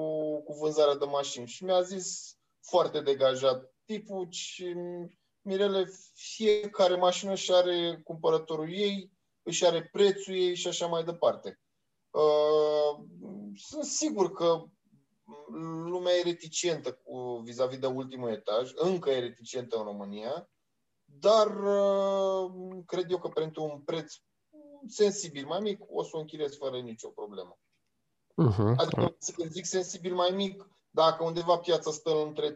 cu 0.44 0.54
vânzarea 0.54 0.96
de 0.96 1.06
mașini. 1.06 1.48
Și 1.48 1.64
mi-a 1.64 1.82
zis 1.82 2.39
foarte 2.62 3.02
degajat 3.02 3.74
tipul 3.86 4.28
și 4.30 4.76
Mirele, 5.42 5.90
fiecare 6.14 6.96
mașină 6.96 7.36
și 7.36 7.52
are 7.52 8.02
cumpărătorul 8.04 8.74
ei, 8.74 9.12
își 9.44 9.66
are 9.66 9.90
prețul 9.92 10.34
ei 10.34 10.56
și 10.56 10.68
așa 10.68 10.88
mai 10.88 11.04
departe. 11.04 11.60
Uh, 12.10 13.06
sunt 13.56 13.84
sigur 13.84 14.32
că 14.32 14.64
lumea 15.86 16.14
e 16.14 16.24
reticentă 16.24 16.94
cu 16.94 17.42
vis-a-vis 17.44 17.80
de 17.80 17.88
ultimul 17.88 18.30
etaj, 18.30 18.72
încă 18.76 19.10
e 19.10 19.20
reticentă 19.20 19.78
în 19.78 19.84
România, 19.84 20.50
dar 21.06 21.48
uh, 21.48 22.52
cred 22.86 23.12
eu 23.12 23.20
că 23.20 23.28
pentru 23.28 23.64
un 23.64 23.82
preț 23.82 24.14
sensibil 24.88 25.46
mai 25.46 25.60
mic 25.60 25.80
o 25.88 26.04
să 26.04 26.10
o 26.14 26.20
închiriez 26.20 26.56
fără 26.58 26.80
nicio 26.80 27.10
problemă. 27.10 27.60
Uh-huh. 28.30 28.76
Adică, 28.76 29.18
când 29.36 29.52
zic 29.52 29.66
sensibil 29.66 30.16
mai 30.16 30.30
mic, 30.30 30.70
dacă 30.90 31.24
undeva 31.24 31.58
piața 31.58 31.92
stă 31.92 32.22
între 32.22 32.54
330-350 32.54 32.56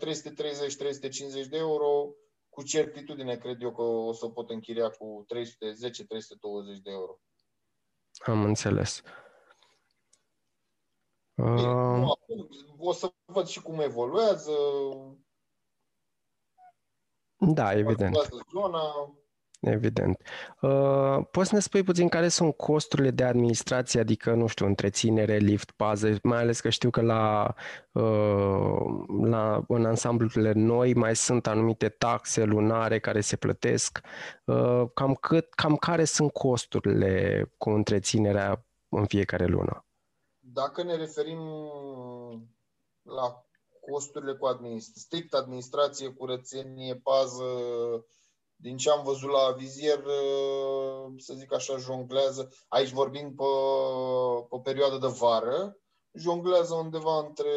de 1.49 1.57
euro, 1.57 2.13
cu 2.49 2.63
certitudine 2.63 3.37
cred 3.37 3.61
eu 3.61 3.71
că 3.71 3.81
o 3.81 4.13
să 4.13 4.27
pot 4.27 4.49
închiria 4.49 4.89
cu 4.89 5.25
310-320 5.29 6.81
de 6.83 6.91
euro. 6.91 7.19
Am 8.25 8.43
înțeles. 8.43 9.01
Bine, 11.35 11.67
uh... 11.67 12.11
o 12.77 12.91
să 12.91 13.13
văd 13.25 13.47
și 13.47 13.61
cum 13.61 13.79
evoluează. 13.79 14.51
Da, 17.37 17.73
evident. 17.73 18.15
Zona. 18.53 19.13
Evident. 19.63 20.21
Uh, 20.61 21.25
poți 21.31 21.49
să 21.49 21.55
ne 21.55 21.61
spui 21.61 21.83
puțin 21.83 22.09
care 22.09 22.27
sunt 22.27 22.55
costurile 22.55 23.11
de 23.11 23.23
administrație, 23.23 23.99
adică, 23.99 24.33
nu 24.33 24.47
știu, 24.47 24.65
întreținere, 24.65 25.37
lift, 25.37 25.71
pază, 25.71 26.17
mai 26.23 26.37
ales 26.37 26.59
că 26.59 26.69
știu 26.69 26.89
că 26.89 27.01
la, 27.01 27.53
uh, 27.91 28.77
la, 29.23 29.63
în 29.67 29.85
ansamblurile 29.85 30.51
noi 30.51 30.93
mai 30.93 31.15
sunt 31.15 31.47
anumite 31.47 31.89
taxe 31.89 32.43
lunare 32.43 32.99
care 32.99 33.21
se 33.21 33.35
plătesc. 33.35 34.01
Uh, 34.45 34.83
cam, 34.93 35.13
cât, 35.13 35.53
cam 35.53 35.75
care 35.75 36.03
sunt 36.03 36.31
costurile 36.31 37.45
cu 37.57 37.69
întreținerea 37.69 38.65
în 38.89 39.05
fiecare 39.05 39.45
lună? 39.45 39.85
Dacă 40.39 40.83
ne 40.83 40.95
referim 40.95 41.39
la 43.01 43.45
costurile 43.91 44.33
cu 44.33 44.47
administ- 44.47 44.93
strict 44.93 45.33
administrație, 45.33 46.09
curățenie, 46.09 46.95
pază, 46.95 47.43
din 48.63 48.77
ce 48.77 48.89
am 48.89 49.03
văzut 49.03 49.29
la 49.29 49.51
vizier, 49.57 49.97
uh, 49.97 51.13
să 51.17 51.33
zic 51.33 51.53
așa, 51.53 51.77
jonglează, 51.77 52.49
aici 52.67 52.89
vorbim 52.89 53.35
pe, 53.35 53.43
pe 54.49 54.57
perioadă 54.63 54.97
de 54.97 55.13
vară, 55.19 55.77
jonglează 56.13 56.73
undeva 56.73 57.19
între 57.27 57.51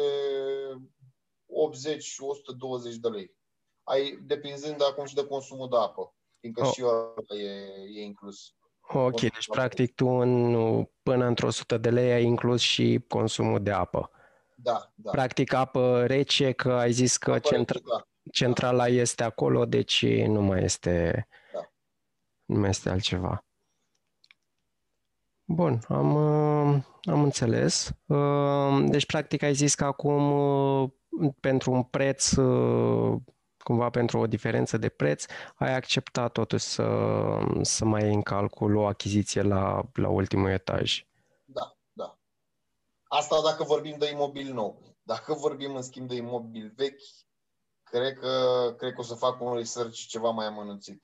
80 1.45 2.03
și 2.03 2.21
120 2.21 2.95
de 2.95 3.07
lei. 3.07 3.35
Ai, 3.83 4.19
depinzând 4.25 4.83
acum 4.83 5.05
și 5.05 5.15
de 5.15 5.25
consumul 5.25 5.69
de 5.69 5.77
apă, 5.77 6.15
fiindcă 6.39 6.65
oh. 6.65 6.71
și 6.73 6.83
ăla 6.83 7.13
e, 7.27 7.99
e 7.99 8.03
inclus. 8.03 8.55
Ok, 8.89 9.19
deci 9.19 9.47
practic 9.49 9.95
tu 9.95 10.07
în, 10.07 10.83
până 11.03 11.25
într-o 11.25 11.47
100 11.47 11.77
de 11.77 11.89
lei 11.89 12.11
ai 12.11 12.23
inclus 12.23 12.61
și 12.61 13.05
consumul 13.07 13.63
de 13.63 13.71
apă. 13.71 14.11
Da, 14.55 14.91
da. 14.95 15.11
Practic 15.11 15.53
apă 15.53 16.05
rece, 16.05 16.51
că 16.51 16.71
ai 16.71 16.91
zis 16.91 17.17
că 17.17 17.39
centra... 17.39 17.79
rece, 17.79 17.89
da 17.89 18.07
centrala 18.31 18.83
da. 18.83 18.87
este 18.87 19.23
acolo, 19.23 19.65
deci 19.65 20.05
nu 20.05 20.41
mai 20.41 20.63
este, 20.63 21.27
da. 21.53 21.71
nu 22.45 22.59
mai 22.59 22.69
este 22.69 22.89
altceva. 22.89 23.41
Bun, 25.49 25.79
am, 25.87 26.15
uh, 26.15 26.83
am 27.03 27.23
înțeles. 27.23 27.91
Uh, 28.05 28.85
deci, 28.89 29.05
practic, 29.05 29.41
ai 29.43 29.53
zis 29.53 29.75
că 29.75 29.85
acum, 29.85 30.31
uh, 30.31 30.89
pentru 31.39 31.71
un 31.71 31.83
preț, 31.83 32.33
cumva 33.57 33.89
pentru 33.89 34.19
o 34.19 34.27
diferență 34.27 34.77
de 34.77 34.89
preț, 34.89 35.25
ai 35.55 35.73
acceptat 35.75 36.31
totuși 36.31 36.65
să, 36.65 36.87
să 37.61 37.85
mai 37.85 38.01
iei 38.01 38.13
în 38.13 38.21
calcul 38.21 38.75
o 38.75 38.85
achiziție 38.85 39.41
la, 39.41 39.81
la 39.93 40.09
ultimul 40.09 40.49
etaj. 40.49 41.05
Da, 41.45 41.77
da. 41.91 42.17
Asta 43.03 43.41
dacă 43.43 43.63
vorbim 43.63 43.95
de 43.97 44.09
imobil 44.09 44.53
nou. 44.53 44.81
Dacă 45.03 45.33
vorbim, 45.33 45.75
în 45.75 45.81
schimb, 45.81 46.07
de 46.07 46.15
imobil 46.15 46.73
vechi, 46.75 47.01
cred 47.89 48.17
că, 48.19 48.73
cred 48.77 48.93
că 48.93 48.99
o 48.99 49.03
să 49.03 49.13
fac 49.13 49.41
un 49.41 49.53
research 49.53 50.07
ceva 50.07 50.29
mai 50.29 50.45
amănunțit. 50.45 51.01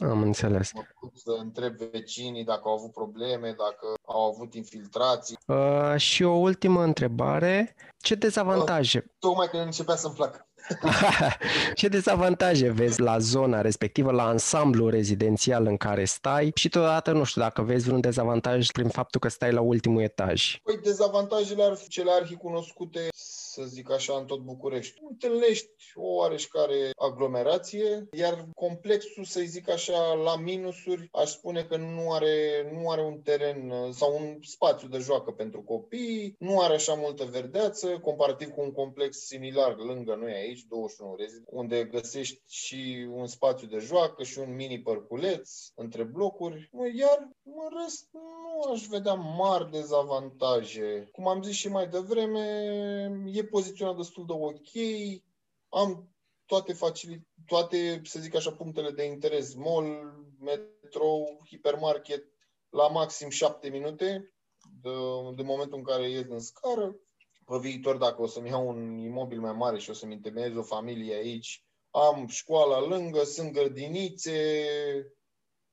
Am 0.00 0.22
înțeles. 0.22 0.72
Mă 0.72 0.82
să 1.14 1.36
întreb 1.38 1.76
vecinii 1.76 2.44
dacă 2.44 2.62
au 2.64 2.74
avut 2.74 2.92
probleme, 2.92 3.48
dacă 3.48 3.94
au 4.06 4.24
avut 4.24 4.54
infiltrații. 4.54 5.38
Uh, 5.46 5.94
și 5.96 6.22
o 6.22 6.32
ultimă 6.34 6.82
întrebare. 6.82 7.74
Ce 7.98 8.14
dezavantaje? 8.14 8.98
Uh, 8.98 9.12
tocmai 9.18 9.48
când 9.48 9.64
începea 9.64 9.96
să-mi 9.96 10.14
placă. 10.14 10.48
Ce 11.74 11.88
dezavantaje 11.88 12.70
vezi 12.70 13.00
la 13.00 13.18
zona 13.18 13.60
respectivă, 13.60 14.12
la 14.12 14.26
ansamblu 14.26 14.88
rezidențial 14.88 15.66
în 15.66 15.76
care 15.76 16.04
stai 16.04 16.52
și 16.54 16.68
totodată, 16.68 17.12
nu 17.12 17.24
știu, 17.24 17.40
dacă 17.40 17.62
vezi 17.62 17.84
vreun 17.84 18.00
dezavantaj 18.00 18.70
prin 18.70 18.88
faptul 18.88 19.20
că 19.20 19.28
stai 19.28 19.52
la 19.52 19.60
ultimul 19.60 20.02
etaj? 20.02 20.58
Păi 20.62 20.78
dezavantajele 20.82 21.62
ar 21.62 21.74
fi 21.74 21.88
cele 21.88 22.10
arhicunoscute 22.10 23.08
să 23.54 23.62
zic 23.62 23.90
așa, 23.90 24.16
în 24.16 24.26
tot 24.26 24.40
București. 24.40 25.00
Întâlnești 25.08 25.68
o 25.94 26.06
oareșcare 26.06 26.90
aglomerație, 26.96 28.08
iar 28.12 28.48
complexul, 28.54 29.24
să 29.24 29.40
zic 29.40 29.70
așa, 29.70 30.12
la 30.12 30.36
minusuri, 30.36 31.08
aș 31.12 31.28
spune 31.30 31.62
că 31.62 31.76
nu 31.76 32.12
are, 32.12 32.70
nu 32.72 32.90
are 32.90 33.02
un 33.02 33.20
teren 33.24 33.72
sau 33.92 34.16
un 34.20 34.38
spațiu 34.42 34.88
de 34.88 34.98
joacă 34.98 35.30
pentru 35.30 35.60
copii, 35.62 36.36
nu 36.38 36.60
are 36.60 36.74
așa 36.74 36.94
multă 36.94 37.24
verdeață, 37.24 37.98
comparativ 37.98 38.48
cu 38.48 38.60
un 38.60 38.72
complex 38.72 39.16
similar 39.16 39.76
lângă 39.76 40.14
noi 40.20 40.32
aici, 40.32 40.53
aici, 40.54 40.66
21 40.68 41.16
unde 41.46 41.84
găsești 41.84 42.42
și 42.46 43.06
un 43.10 43.26
spațiu 43.26 43.66
de 43.66 43.78
joacă 43.78 44.22
și 44.22 44.38
un 44.38 44.54
mini 44.54 44.82
părculeț 44.82 45.50
între 45.74 46.04
blocuri. 46.04 46.70
Iar 46.96 47.28
în 47.42 47.82
rest 47.82 48.08
nu 48.12 48.70
aș 48.72 48.86
vedea 48.86 49.14
mari 49.14 49.70
dezavantaje. 49.70 51.08
Cum 51.12 51.28
am 51.28 51.42
zis 51.42 51.54
și 51.54 51.68
mai 51.68 51.88
devreme, 51.88 52.44
e 53.32 53.44
poziționat 53.44 53.96
destul 53.96 54.26
de 54.26 54.32
ok, 54.32 54.70
am 55.68 56.08
toate, 56.46 56.72
facili- 56.72 57.28
toate, 57.46 58.00
să 58.04 58.20
zic 58.20 58.34
așa, 58.34 58.52
punctele 58.52 58.90
de 58.90 59.04
interes, 59.04 59.54
mall, 59.54 60.14
metro, 60.40 61.24
hipermarket, 61.46 62.24
la 62.68 62.88
maxim 62.88 63.28
7 63.28 63.68
minute 63.68 64.34
de, 64.82 64.90
de 65.34 65.42
momentul 65.42 65.78
în 65.78 65.84
care 65.84 66.10
ies 66.10 66.26
în 66.28 66.40
scară. 66.40 66.96
Pe 67.46 67.58
viitor, 67.58 67.96
dacă 67.96 68.22
o 68.22 68.26
să-mi 68.26 68.48
iau 68.48 68.68
un 68.68 68.98
imobil 68.98 69.40
mai 69.40 69.52
mare 69.52 69.78
și 69.78 69.90
o 69.90 69.92
să-mi 69.92 70.14
întemeiez 70.14 70.56
o 70.56 70.62
familie 70.62 71.14
aici, 71.14 71.64
am 71.90 72.26
școala 72.26 72.80
lângă, 72.80 73.24
sunt 73.24 73.52
grădinițe, 73.52 74.32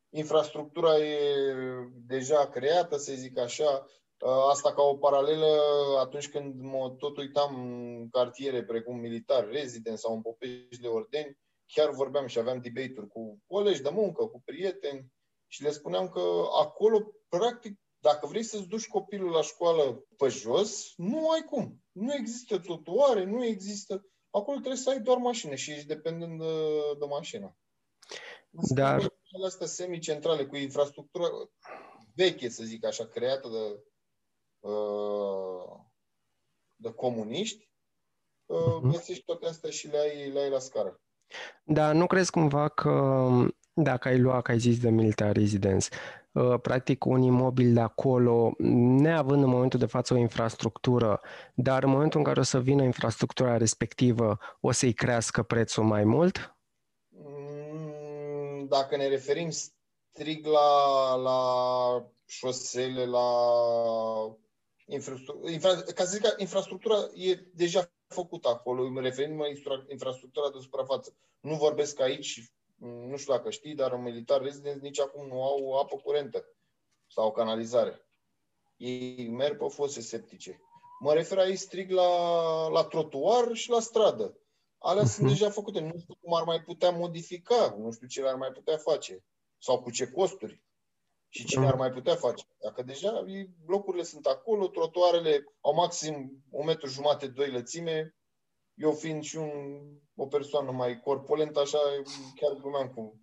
infrastructura 0.09 0.97
e 0.97 1.45
deja 2.05 2.49
creată, 2.49 2.97
să 2.97 3.13
zic 3.13 3.37
așa. 3.37 3.85
Asta 4.49 4.73
ca 4.73 4.81
o 4.81 4.97
paralelă 4.97 5.61
atunci 5.99 6.29
când 6.29 6.61
mă 6.61 6.95
tot 6.97 7.17
uitam 7.17 7.55
în 7.55 8.09
cartiere 8.09 8.63
precum 8.63 8.99
Militar 8.99 9.47
Residence 9.47 9.99
sau 9.99 10.13
în 10.13 10.21
Popești 10.21 10.81
de 10.81 10.87
Ordeni, 10.87 11.37
chiar 11.65 11.89
vorbeam 11.89 12.27
și 12.27 12.39
aveam 12.39 12.61
debate-uri 12.61 13.07
cu 13.07 13.41
colegi 13.47 13.81
de 13.81 13.89
muncă, 13.89 14.25
cu 14.25 14.41
prieteni 14.45 15.05
și 15.47 15.63
le 15.63 15.71
spuneam 15.71 16.09
că 16.09 16.19
acolo, 16.59 17.11
practic, 17.29 17.79
dacă 18.01 18.27
vrei 18.27 18.43
să-ți 18.43 18.67
duci 18.67 18.87
copilul 18.87 19.29
la 19.29 19.41
școală 19.41 20.05
pe 20.17 20.27
jos, 20.27 20.93
nu 20.95 21.29
ai 21.29 21.41
cum. 21.41 21.83
Nu 21.91 22.13
există 22.13 22.59
trotuare, 22.59 23.23
nu 23.23 23.45
există... 23.45 24.05
Acolo 24.29 24.57
trebuie 24.57 24.81
să 24.81 24.89
ai 24.89 24.99
doar 24.99 25.17
mașină 25.17 25.55
și 25.55 25.71
ești 25.71 25.87
dependent 25.87 26.39
de, 26.39 26.45
de 26.99 27.05
mașină. 27.05 27.57
Dar... 28.49 29.13
Astea 29.45 29.67
semicentrale 29.67 30.45
cu 30.45 30.55
infrastructură 30.55 31.27
veche, 32.15 32.49
să 32.49 32.63
zic 32.63 32.85
așa, 32.85 33.07
creată 33.07 33.47
de, 33.49 33.83
uh, 34.67 35.79
de 36.75 36.91
comuniști, 36.91 37.69
uh-huh. 38.45 38.91
găsești 38.91 39.23
toate 39.23 39.47
astea 39.47 39.69
și 39.69 39.87
le 39.87 39.97
ai, 39.97 40.31
le 40.31 40.39
ai 40.39 40.49
la 40.49 40.59
scară. 40.59 41.01
Da, 41.63 41.91
nu 41.91 42.07
crezi 42.07 42.31
cumva 42.31 42.69
că 42.69 43.19
dacă 43.73 44.07
ai 44.07 44.19
luat, 44.19 44.41
că 44.41 44.51
ai 44.51 44.59
zis 44.59 44.79
de 44.79 44.89
military 44.89 45.39
residence, 45.39 45.87
uh, 45.91 46.20
practic 46.61 47.05
un 47.05 47.21
imobil 47.21 47.73
de 47.73 47.79
acolo, 47.79 48.53
neavând 48.57 49.43
în 49.43 49.49
momentul 49.49 49.79
de 49.79 49.85
față 49.85 50.13
o 50.13 50.17
infrastructură, 50.17 51.21
dar 51.53 51.83
în 51.83 51.89
momentul 51.89 52.19
în 52.19 52.25
care 52.25 52.39
o 52.39 52.43
să 52.43 52.59
vină 52.59 52.83
infrastructura 52.83 53.57
respectivă, 53.57 54.37
o 54.61 54.71
să-i 54.71 54.93
crească 54.93 55.43
prețul 55.43 55.83
mai 55.83 56.03
mult? 56.03 56.55
Mm, 57.09 58.65
dacă 58.67 58.97
ne 58.97 59.07
referim 59.07 59.49
strict 59.49 60.45
la, 60.45 61.15
la 61.15 61.39
șosele, 62.25 63.05
la 63.05 63.27
infrastructură, 64.85 65.51
infra, 65.51 65.81
ca 65.81 66.03
să 66.03 66.15
zic, 66.15 66.33
infrastructura 66.37 66.95
e 67.13 67.35
deja 67.53 67.91
făcută 68.07 68.47
acolo, 68.47 68.99
referind 68.99 69.39
la 69.39 69.47
infrastructura 69.87 70.49
de 70.49 70.57
suprafață. 70.59 71.15
Nu 71.39 71.55
vorbesc 71.55 71.99
aici 71.99 72.51
nu 72.81 73.17
știu 73.17 73.33
dacă 73.33 73.49
știi, 73.49 73.75
dar 73.75 73.91
în 73.91 74.01
militar 74.01 74.41
rezidenți 74.41 74.83
nici 74.83 74.99
acum 74.99 75.27
nu 75.27 75.43
au 75.43 75.79
apă 75.79 75.95
curentă 75.95 76.45
sau 77.07 77.31
canalizare. 77.31 78.05
Ei 78.77 79.27
merg 79.27 79.57
pe 79.57 79.67
fose 79.67 80.01
septice. 80.01 80.61
Mă 80.99 81.13
refer 81.13 81.37
aici 81.37 81.57
strict 81.57 81.91
la, 81.91 82.67
la 82.67 82.83
trotuar 82.83 83.53
și 83.53 83.69
la 83.69 83.79
stradă. 83.79 84.37
Alea 84.77 85.03
uh-huh. 85.03 85.07
sunt 85.07 85.25
mhm. 85.25 85.33
deja 85.33 85.49
făcute. 85.49 85.79
Nu 85.79 85.97
știu 85.99 86.15
cum 86.21 86.33
ar 86.33 86.43
mai 86.43 86.61
putea 86.61 86.89
modifica, 86.89 87.75
nu 87.77 87.91
știu 87.91 88.07
ce 88.07 88.27
ar 88.27 88.35
mai 88.35 88.51
putea 88.51 88.77
face 88.77 89.23
sau 89.57 89.81
cu 89.81 89.91
ce 89.91 90.11
costuri 90.11 90.61
și 91.29 91.45
cine 91.45 91.67
ar 91.67 91.75
mai 91.75 91.91
putea 91.91 92.15
face. 92.15 92.45
Dacă 92.59 92.83
deja 92.83 93.25
blocurile 93.65 94.03
sunt 94.03 94.25
acolo, 94.25 94.67
trotuarele 94.67 95.43
au 95.59 95.73
maxim 95.73 96.43
un 96.49 96.65
metru 96.65 96.87
jumate, 96.87 97.27
doi 97.27 97.51
lățime, 97.51 98.15
eu 98.73 98.91
fiind 98.91 99.23
și 99.23 99.37
un, 99.37 99.49
o 100.15 100.25
persoană 100.25 100.71
mai 100.71 100.99
corpulentă, 100.99 101.59
așa, 101.59 101.77
chiar 102.35 102.53
glumeam 102.61 102.87
cu 102.87 103.19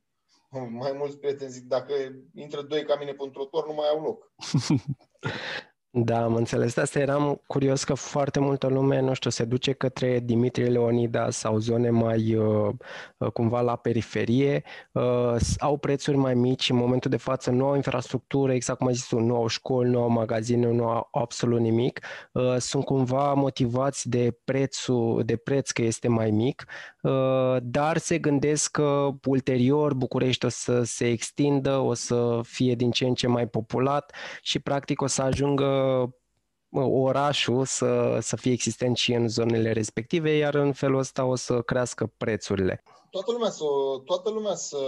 mai 0.71 0.93
mulți 0.93 1.19
prieteni, 1.19 1.51
zic, 1.51 1.65
dacă 1.65 1.95
intră 2.35 2.63
doi 2.63 2.85
ca 2.85 2.97
mine 2.97 3.13
pe 3.13 3.23
un 3.23 3.31
trotuar, 3.31 3.67
nu 3.67 3.75
mai 3.75 3.89
au 3.89 4.01
loc. 4.03 4.33
Da, 5.91 6.23
am 6.23 6.35
înțeles. 6.35 6.77
Asta 6.77 6.99
eram 6.99 7.41
curios 7.47 7.85
că 7.85 7.95
foarte 7.95 8.41
multă 8.41 8.67
lume, 8.67 9.01
nu 9.01 9.15
știu, 9.15 9.31
se 9.31 9.45
duce 9.45 9.73
către 9.73 10.21
Dimitrie 10.21 10.67
Leonida 10.69 11.31
sau 11.31 11.59
zone 11.59 11.91
mai 11.91 12.35
uh, 12.35 12.75
uh, 13.17 13.31
cumva 13.33 13.61
la 13.61 13.77
periferie, 13.77 14.63
uh, 14.93 15.37
au 15.59 15.77
prețuri 15.77 16.17
mai 16.17 16.35
mici 16.35 16.71
în 16.71 16.77
momentul 16.77 17.11
de 17.11 17.17
față, 17.17 17.51
nu 17.51 17.67
au 17.67 17.75
infrastructură, 17.75 18.53
exact 18.53 18.79
cum 18.79 18.87
ai 18.87 18.95
zis 18.95 19.07
tu, 19.07 19.19
nu 19.19 19.37
au 19.37 19.47
școli, 19.47 19.91
nu 19.91 20.03
au 20.03 20.09
magazine, 20.09 20.71
nu 20.71 20.89
au 20.89 21.09
absolut 21.13 21.61
nimic. 21.61 22.01
Sunt 22.59 22.85
cumva 22.85 23.35
motivați 23.35 24.09
de 24.09 24.39
prețul, 24.45 25.23
de 25.25 25.37
preț 25.37 25.71
că 25.71 25.83
este 25.83 26.09
mai 26.09 26.31
mic, 26.31 26.65
dar 27.63 27.97
se 27.97 28.19
gândesc 28.19 28.71
că 28.71 29.09
ulterior 29.25 29.95
București 29.95 30.45
o 30.45 30.49
să 30.49 30.83
se 30.83 31.09
extindă, 31.09 31.77
o 31.77 31.95
să 31.95 32.41
fie 32.43 32.75
din 32.75 32.91
ce 32.91 33.05
în 33.05 33.15
ce 33.15 33.27
mai 33.27 33.47
populat 33.47 34.13
și 34.43 34.59
practic 34.59 35.01
o 35.01 35.07
să 35.07 35.23
ajungă 35.23 35.78
orașul 36.81 37.65
să, 37.65 38.19
să 38.21 38.37
fie 38.37 38.53
existent 38.53 38.97
și 38.97 39.13
în 39.13 39.29
zonele 39.29 39.73
respective, 39.73 40.31
iar 40.31 40.55
în 40.55 40.73
felul 40.73 40.99
ăsta 40.99 41.25
o 41.25 41.35
să 41.35 41.63
crească 41.63 42.13
prețurile. 42.17 42.83
Toată 43.11 43.33
lumea, 43.33 43.51
să, 43.51 43.65
toată 44.05 44.31
lumea 44.31 44.55
să, 44.55 44.79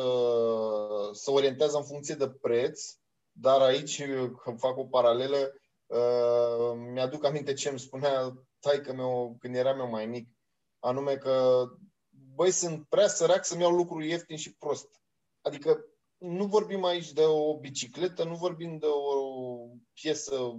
să 1.13 1.31
orientează 1.31 1.77
în 1.77 1.85
funcție 1.85 2.15
de 2.15 2.29
preț, 2.29 2.95
dar 3.33 3.61
aici, 3.61 4.03
când 4.43 4.59
fac 4.59 4.77
o 4.77 4.85
paralelă, 4.85 5.53
uh, 5.87 6.81
mi-aduc 6.93 7.25
aminte 7.25 7.53
ce 7.53 7.69
îmi 7.69 7.79
spunea 7.79 8.33
taică 8.61 8.93
meu 8.93 9.37
când 9.39 9.55
eram 9.55 9.79
eu 9.79 9.89
mai 9.89 10.07
mic, 10.07 10.29
anume 10.79 11.17
că 11.17 11.65
băi, 12.35 12.51
sunt 12.51 12.87
prea 12.89 13.09
sărac 13.09 13.45
să-mi 13.45 13.63
iau 13.63 13.71
lucruri 13.71 14.09
ieftin 14.09 14.37
și 14.37 14.55
prost. 14.55 14.89
Adică 15.41 15.85
nu 16.19 16.47
vorbim 16.47 16.85
aici 16.85 17.13
de 17.13 17.25
o 17.25 17.59
bicicletă, 17.59 18.25
nu 18.25 18.35
vorbim 18.35 18.79
de 18.79 18.87
o 18.87 19.20
piesă 20.01 20.55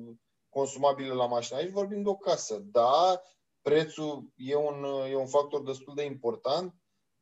consumabilă 0.49 1.13
la 1.13 1.25
mașină. 1.25 1.59
Aici 1.59 1.71
vorbim 1.71 2.01
de 2.01 2.09
o 2.09 2.15
casă. 2.15 2.57
Da, 2.71 3.21
prețul 3.61 4.31
e 4.35 4.55
un, 4.55 4.83
e 5.09 5.15
un 5.15 5.27
factor 5.27 5.63
destul 5.63 5.95
de 5.95 6.03
important, 6.03 6.75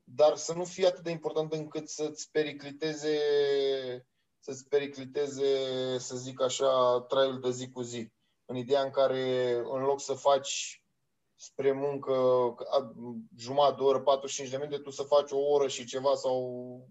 dar 0.04 0.36
să 0.36 0.54
nu 0.54 0.64
fie 0.64 0.88
atât 0.88 1.04
de 1.04 1.10
important 1.10 1.54
încât 1.54 1.90
să-ți 1.90 2.32
pericliteze, 2.32 3.18
să-ți 4.40 4.68
pericliteze, 4.68 5.48
să 5.98 6.16
zic 6.16 6.42
așa, 6.42 7.02
traiul 7.08 7.40
de 7.40 7.52
zi 7.52 7.70
cu 7.70 7.82
zi. 7.82 8.12
În 8.46 8.56
ideea 8.56 8.82
în 8.82 8.90
care, 8.90 9.54
în 9.56 9.82
loc 9.82 10.02
să 10.02 10.14
faci 10.14 10.84
spre 11.36 11.72
muncă 11.72 12.14
jumătate 13.38 13.76
de 13.76 13.84
oră, 13.84 14.02
45 14.02 14.52
de 14.52 14.58
minute, 14.58 14.82
tu 14.82 14.90
să 14.90 15.04
faci 15.04 15.32
o 15.32 15.38
oră 15.38 15.68
și 15.68 15.86
ceva 15.86 16.16
sau 16.16 16.88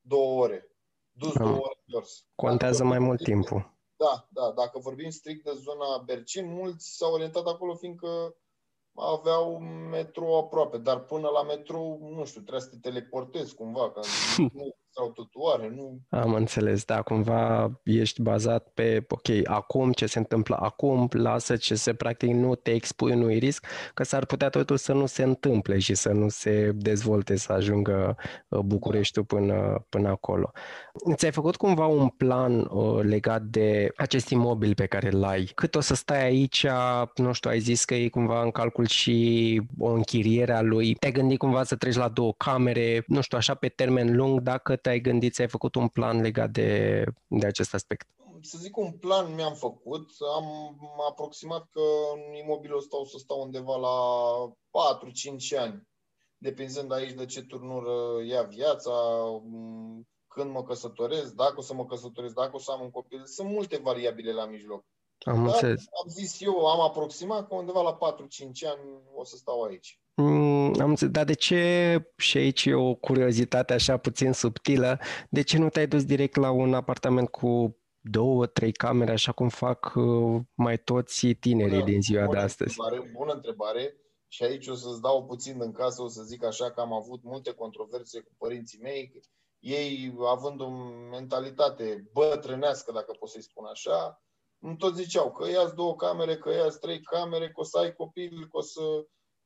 două 0.00 0.42
ore. 0.42 0.70
Dus 1.12 1.32
două 1.32 1.56
ore 1.56 1.80
jos. 1.86 2.26
Contează 2.34 2.84
mai 2.84 2.98
mult 2.98 3.22
timpul. 3.22 3.77
Da, 3.98 4.26
da. 4.28 4.52
Dacă 4.52 4.78
vorbim 4.78 5.10
strict 5.10 5.44
de 5.44 5.52
zona 5.54 5.98
Bercin, 5.98 6.52
mulți 6.52 6.96
s-au 6.96 7.12
orientat 7.12 7.46
acolo 7.46 7.74
fiindcă 7.74 8.36
aveau 8.94 9.58
metro 9.90 10.38
aproape, 10.38 10.78
dar 10.78 11.04
până 11.04 11.28
la 11.28 11.42
metro, 11.42 11.78
nu 12.00 12.24
știu, 12.24 12.40
trebuie 12.40 12.60
să 12.60 12.68
te 12.68 12.78
teleportezi 12.78 13.54
cumva, 13.54 13.90
că 13.90 14.00
nu 14.52 14.74
sau 14.90 15.10
totuare, 15.10 15.72
nu... 15.74 16.00
Am 16.08 16.34
înțeles, 16.34 16.84
da, 16.84 17.02
cumva 17.02 17.72
ești 17.84 18.22
bazat 18.22 18.68
pe, 18.74 19.04
ok, 19.08 19.28
acum, 19.44 19.92
ce 19.92 20.06
se 20.06 20.18
întâmplă 20.18 20.56
acum, 20.60 21.08
lasă 21.12 21.56
ce 21.56 21.74
se 21.74 21.94
practic 21.94 22.30
nu 22.30 22.54
te 22.54 22.70
expui 22.70 23.12
unui 23.12 23.38
risc, 23.38 23.66
că 23.94 24.02
s-ar 24.02 24.24
putea 24.26 24.48
totul 24.48 24.76
să 24.76 24.92
nu 24.92 25.06
se 25.06 25.22
întâmple 25.22 25.78
și 25.78 25.94
să 25.94 26.08
nu 26.12 26.28
se 26.28 26.72
dezvolte, 26.74 27.36
să 27.36 27.52
ajungă 27.52 28.16
uh, 28.48 28.58
Bucureștiul 28.58 29.24
până, 29.24 29.86
până 29.88 30.08
acolo. 30.08 30.50
Ți-ai 31.14 31.32
făcut 31.32 31.56
cumva 31.56 31.86
un 31.86 32.08
plan 32.08 32.58
uh, 32.58 33.02
legat 33.02 33.42
de 33.42 33.92
acest 33.96 34.28
imobil 34.28 34.74
pe 34.74 34.86
care 34.86 35.08
îl 35.12 35.24
ai? 35.24 35.50
Cât 35.54 35.74
o 35.74 35.80
să 35.80 35.94
stai 35.94 36.24
aici, 36.24 36.66
nu 37.14 37.32
știu, 37.32 37.50
ai 37.50 37.58
zis 37.58 37.84
că 37.84 37.94
e 37.94 38.08
cumva 38.08 38.42
în 38.42 38.50
calcul 38.50 38.86
și 38.86 39.62
o 39.78 39.90
închiriere 39.90 40.52
a 40.52 40.62
lui, 40.62 40.94
te-ai 40.94 41.12
gândit 41.12 41.38
cumva 41.38 41.64
să 41.64 41.76
treci 41.76 41.96
la 41.96 42.08
două 42.08 42.32
camere, 42.36 43.04
nu 43.06 43.20
știu, 43.20 43.38
așa 43.38 43.54
pe 43.54 43.68
termen 43.68 44.16
lung, 44.16 44.40
dacă 44.40 44.76
te-ai 44.82 45.00
gândit, 45.00 45.32
ți-ai 45.32 45.48
făcut 45.48 45.74
un 45.74 45.88
plan 45.88 46.20
legat 46.20 46.50
de, 46.50 47.04
de 47.26 47.46
acest 47.46 47.74
aspect? 47.74 48.08
Să 48.40 48.58
zic 48.60 48.76
un 48.76 48.92
plan 48.92 49.34
mi-am 49.34 49.54
făcut. 49.54 50.10
Am 50.34 50.78
aproximat 51.08 51.68
că 51.70 51.80
în 52.14 52.34
imobilul 52.34 52.78
ăsta 52.78 52.96
o 52.96 53.04
să 53.04 53.18
stau 53.18 53.42
undeva 53.42 53.76
la 53.76 53.96
4-5 55.54 55.58
ani, 55.58 55.88
depinzând 56.38 56.92
aici 56.92 57.12
de 57.12 57.26
ce 57.26 57.42
turnură 57.42 58.24
ia 58.24 58.42
viața, 58.42 58.92
când 60.28 60.50
mă 60.50 60.62
căsătoresc, 60.62 61.32
dacă 61.32 61.54
o 61.56 61.62
să 61.62 61.74
mă 61.74 61.86
căsătoresc, 61.86 62.34
dacă 62.34 62.56
o 62.56 62.58
să 62.58 62.70
am 62.70 62.80
un 62.80 62.90
copil. 62.90 63.22
Sunt 63.24 63.48
multe 63.48 63.76
variabile 63.76 64.32
la 64.32 64.46
mijloc. 64.46 64.84
Am 65.18 65.44
Dar 65.44 65.64
am 66.02 66.08
zis 66.08 66.40
eu, 66.40 66.66
am 66.66 66.80
aproximat 66.80 67.48
că 67.48 67.54
undeva 67.54 67.82
la 67.82 68.14
4-5 68.14 68.18
ani 68.66 69.02
o 69.14 69.24
să 69.24 69.36
stau 69.36 69.62
aici. 69.62 70.00
Mm, 70.20 70.80
am 70.80 70.96
zis, 70.96 71.08
dar 71.08 71.24
de 71.24 71.32
ce, 71.32 72.12
și 72.16 72.36
aici 72.36 72.64
e 72.64 72.74
o 72.74 72.94
curiozitate 72.94 73.72
așa 73.72 73.96
puțin 73.96 74.32
subtilă, 74.32 74.98
de 75.30 75.42
ce 75.42 75.58
nu 75.58 75.68
te-ai 75.68 75.86
dus 75.86 76.04
direct 76.04 76.36
la 76.36 76.50
un 76.50 76.74
apartament 76.74 77.28
cu 77.28 77.78
două, 78.00 78.46
trei 78.46 78.72
camere, 78.72 79.12
așa 79.12 79.32
cum 79.32 79.48
fac 79.48 79.92
uh, 79.94 80.40
mai 80.54 80.78
toți 80.78 81.26
tinerii 81.26 81.72
bună, 81.72 81.84
din 81.84 82.02
ziua 82.02 82.24
bună 82.24 82.38
de 82.38 82.44
astăzi? 82.44 82.76
Întrebare, 82.80 83.10
bună 83.16 83.32
întrebare. 83.32 83.96
Și 84.28 84.42
aici 84.42 84.66
o 84.66 84.74
să-ți 84.74 85.00
dau 85.00 85.24
puțin 85.26 85.56
în 85.60 85.72
casă, 85.72 86.02
o 86.02 86.08
să 86.08 86.22
zic 86.22 86.44
așa 86.44 86.70
că 86.70 86.80
am 86.80 86.92
avut 86.92 87.22
multe 87.22 87.52
controverse 87.52 88.20
cu 88.20 88.32
părinții 88.38 88.80
mei, 88.82 89.22
ei 89.58 90.14
având 90.26 90.60
o 90.60 90.68
mentalitate 91.10 92.08
bătrânească, 92.12 92.92
dacă 92.92 93.12
pot 93.18 93.28
să-i 93.28 93.42
spun 93.42 93.64
așa, 93.64 94.22
îmi 94.58 94.76
tot 94.76 94.94
ziceau 94.94 95.32
că 95.32 95.48
ia 95.48 95.64
două 95.64 95.96
camere, 95.96 96.36
că 96.36 96.50
ia 96.50 96.68
trei 96.68 97.00
camere, 97.00 97.46
că 97.46 97.60
o 97.60 97.64
să 97.64 97.78
ai 97.78 97.92
copil, 97.92 98.38
că 98.40 98.56
o 98.56 98.60
să... 98.60 98.80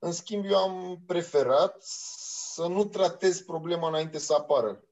În 0.04 0.12
schimb, 0.12 0.44
eu 0.44 0.56
am 0.56 1.02
preferat 1.06 1.82
să 1.82 2.66
nu 2.66 2.84
tratez 2.84 3.40
problema 3.40 3.88
înainte 3.88 4.18
să 4.18 4.34
apară. 4.34 4.84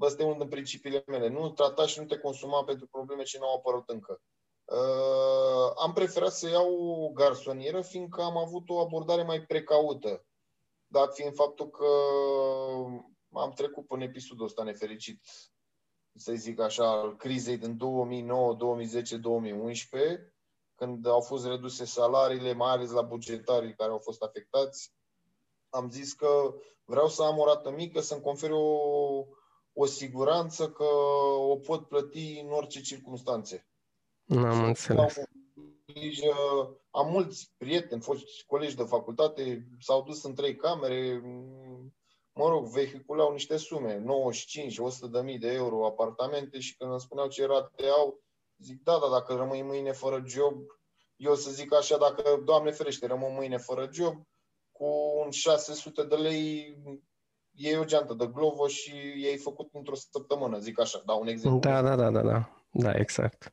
Ăsta 0.00 0.22
e 0.22 0.24
unul 0.24 0.38
din 0.38 0.48
principiile 0.48 1.04
mele. 1.06 1.28
Nu 1.28 1.50
trata 1.50 1.86
și 1.86 1.98
nu 1.98 2.06
te 2.06 2.18
consuma 2.18 2.64
pentru 2.64 2.86
probleme 2.86 3.22
ce 3.22 3.38
nu 3.38 3.46
au 3.46 3.56
apărut 3.56 3.88
încă. 3.88 4.20
Uh, 4.64 5.72
am 5.76 5.92
preferat 5.92 6.32
să 6.32 6.48
iau 6.48 6.74
o 7.04 7.08
garsonieră, 7.08 7.80
fiindcă 7.80 8.22
am 8.22 8.36
avut 8.36 8.68
o 8.68 8.80
abordare 8.80 9.22
mai 9.22 9.42
precaută. 9.42 10.24
Dat 10.86 11.14
fiind 11.14 11.34
faptul 11.34 11.70
că 11.70 11.86
am 13.32 13.52
trecut 13.52 13.86
până 13.86 14.02
episodul 14.02 14.44
ăsta 14.44 14.62
nefericit, 14.62 15.24
să 16.14 16.32
zic 16.34 16.60
așa, 16.60 16.90
al 16.90 17.16
crizei 17.16 17.56
din 17.56 17.76
2009, 17.76 18.54
2010, 18.54 19.16
2011, 19.16 20.34
când 20.82 21.06
au 21.06 21.20
fost 21.20 21.46
reduse 21.46 21.84
salariile, 21.84 22.52
mai 22.52 22.70
ales 22.70 22.90
la 22.90 23.02
bugetarii 23.02 23.74
care 23.74 23.90
au 23.90 23.98
fost 23.98 24.22
afectați. 24.22 24.92
Am 25.68 25.90
zis 25.90 26.12
că 26.12 26.54
vreau 26.84 27.08
să 27.08 27.22
am 27.22 27.38
o 27.38 27.44
rată 27.44 27.70
mică, 27.70 28.00
să-mi 28.00 28.20
confer 28.20 28.50
o, 28.50 28.78
o 29.72 29.86
siguranță 29.86 30.70
că 30.70 30.84
o 31.38 31.56
pot 31.56 31.88
plăti 31.88 32.40
în 32.44 32.52
orice 32.52 32.80
circunstanțe. 32.80 33.66
N-am 34.24 34.64
înțeles. 34.64 35.20
Grijă, 35.86 36.34
am 36.90 37.10
mulți 37.10 37.52
prieteni, 37.56 38.02
foști 38.02 38.44
colegi 38.46 38.76
de 38.76 38.82
facultate, 38.84 39.66
s-au 39.80 40.02
dus 40.02 40.22
în 40.22 40.34
trei 40.34 40.56
camere, 40.56 41.22
mă 42.32 42.48
rog, 42.48 42.66
vehiculau 42.66 43.32
niște 43.32 43.56
sume, 43.56 43.98
95, 43.98 44.78
100 44.78 45.06
de 45.06 45.20
mii 45.20 45.38
de 45.38 45.52
euro 45.52 45.86
apartamente 45.86 46.60
și 46.60 46.76
când 46.76 46.90
îmi 46.90 47.00
spuneau 47.00 47.28
ce 47.28 47.46
rate 47.46 47.86
au, 47.86 48.22
zic, 48.62 48.82
da, 48.82 48.98
da, 48.98 49.08
dacă 49.10 49.34
rămâi 49.34 49.62
mâine 49.62 49.92
fără 49.92 50.22
job, 50.26 50.54
eu 51.16 51.34
să 51.34 51.50
zic 51.50 51.74
așa, 51.74 51.96
dacă, 51.96 52.42
Doamne 52.44 52.70
ferește, 52.70 53.06
rămân 53.06 53.34
mâine 53.34 53.56
fără 53.56 53.88
job, 53.92 54.14
cu 54.72 54.86
un 55.24 55.30
600 55.30 56.02
de 56.02 56.14
lei 56.14 56.76
iei 57.54 57.78
o 57.78 57.84
geantă 57.84 58.14
de 58.14 58.26
Glovo 58.26 58.66
și 58.66 58.90
ei 59.16 59.36
făcut 59.36 59.68
într-o 59.72 59.94
săptămână, 59.94 60.58
zic 60.58 60.80
așa, 60.80 61.02
dau 61.06 61.20
un 61.20 61.26
exemplu. 61.26 61.58
Da, 61.58 61.82
da, 61.82 61.96
da, 61.96 62.10
da, 62.10 62.22
da. 62.22 62.61
Da, 62.74 62.92
exact. 62.94 63.52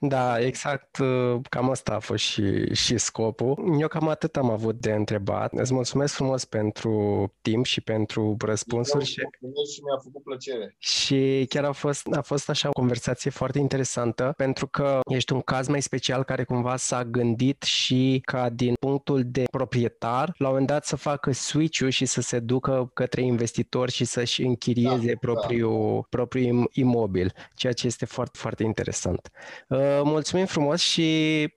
Da, 0.00 0.40
exact, 0.40 0.98
uh, 0.98 1.40
cam 1.48 1.70
asta 1.70 1.94
a 1.94 1.98
fost 1.98 2.24
și, 2.24 2.74
și 2.74 2.98
scopul. 2.98 3.76
Eu 3.80 3.88
cam 3.88 4.08
atât 4.08 4.36
am 4.36 4.50
avut 4.50 4.80
de 4.80 4.92
întrebat. 4.92 5.52
Îți 5.52 5.74
mulțumesc 5.74 6.14
frumos 6.14 6.44
pentru 6.44 7.32
timp 7.42 7.64
și 7.64 7.80
pentru 7.80 8.36
răspunsuri. 8.44 9.04
Și, 9.04 9.14
și 9.14 9.80
mi-a 9.82 10.00
făcut 10.02 10.22
plăcere. 10.22 10.74
Și 10.78 11.46
chiar 11.48 11.64
a 11.64 11.72
fost, 11.72 12.06
a 12.12 12.20
fost 12.20 12.48
așa 12.48 12.68
o 12.68 12.72
conversație 12.72 13.30
foarte 13.30 13.58
interesantă, 13.58 14.32
pentru 14.36 14.66
că 14.66 15.00
ești 15.10 15.32
un 15.32 15.40
caz 15.40 15.68
mai 15.68 15.82
special 15.82 16.22
care 16.22 16.44
cumva 16.44 16.76
s-a 16.76 17.04
gândit 17.04 17.62
și 17.62 18.20
ca 18.24 18.48
din 18.48 18.74
punctul 18.80 19.22
de 19.26 19.44
proprietar, 19.50 20.34
la 20.36 20.46
un 20.46 20.52
moment 20.52 20.66
dat 20.66 20.84
să 20.84 20.96
facă 20.96 21.32
switch-ul 21.32 21.88
și 21.88 22.06
să 22.06 22.20
se 22.20 22.38
ducă 22.38 22.90
către 22.94 23.22
investitori 23.22 23.92
și 23.92 24.04
să-și 24.04 24.42
închirieze 24.42 25.12
da, 25.12 25.18
propriul, 25.20 25.94
da. 25.94 26.06
propriul 26.10 26.70
imobil, 26.72 27.32
ceea 27.54 27.72
ce 27.72 27.86
este 27.86 28.04
foarte, 28.04 28.38
foarte 28.38 28.57
interesant. 28.62 29.30
Uh, 29.68 30.00
mulțumim 30.04 30.46
frumos 30.46 30.80
și 30.80 31.02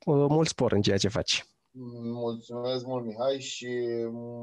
uh, 0.05 0.25
mult 0.29 0.47
spor 0.47 0.71
în 0.71 0.81
ceea 0.81 0.97
ce 0.97 1.07
faci. 1.07 1.45
Mulțumesc 2.03 2.85
mult, 2.85 3.05
Mihai, 3.05 3.39
și 3.39 3.67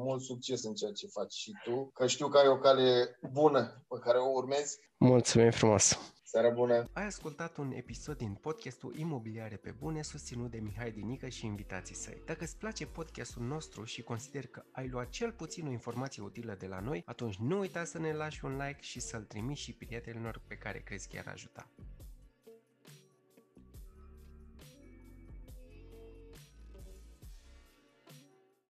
mult 0.05 0.23
succes 0.23 0.65
în 0.65 0.75
ceea 0.75 0.93
ce 0.93 1.07
faci 1.07 1.33
și 1.33 1.53
tu, 1.65 1.91
că 1.95 2.07
știu 2.07 2.29
că 2.29 2.39
ai 2.39 2.49
o 2.49 2.59
cale 2.59 3.19
bună 3.33 3.85
pe 3.89 3.99
care 4.01 4.19
o 4.19 4.31
urmezi. 4.35 4.79
Mulțumim 4.99 5.51
frumos! 5.51 5.99
Seara 6.31 6.51
bună! 6.51 6.85
Ai 6.93 7.05
ascultat 7.07 7.57
un 7.57 7.73
episod 7.73 8.17
din 8.17 8.35
podcastul 8.35 8.99
Imobiliare 8.99 9.57
pe 9.57 9.71
Bune, 9.79 10.03
susținut 10.03 10.51
de 10.51 10.59
Mihai 10.59 10.91
Dinică 10.91 11.29
și 11.29 11.47
invitații 11.47 11.95
săi. 11.95 12.23
Dacă 12.27 12.45
îți 12.45 12.57
place 12.57 12.87
podcastul 12.87 13.43
nostru 13.43 13.85
și 13.85 14.03
consider 14.03 14.47
că 14.47 14.63
ai 14.73 14.89
luat 14.89 15.09
cel 15.09 15.33
puțin 15.33 15.67
o 15.67 15.71
informație 15.71 16.23
utilă 16.23 16.57
de 16.59 16.67
la 16.67 16.81
noi, 16.81 17.03
atunci 17.07 17.37
nu 17.37 17.59
uita 17.59 17.85
să 17.85 17.99
ne 17.99 18.13
lași 18.13 18.45
un 18.45 18.57
like 18.57 18.81
și 18.81 19.01
să-l 19.01 19.23
trimiți 19.23 19.61
și 19.61 19.73
prietenilor 19.73 20.43
pe 20.47 20.55
care 20.55 20.79
crezi 20.79 21.09
că 21.09 21.17
i-ar 21.17 21.29
ajuta. 21.33 21.71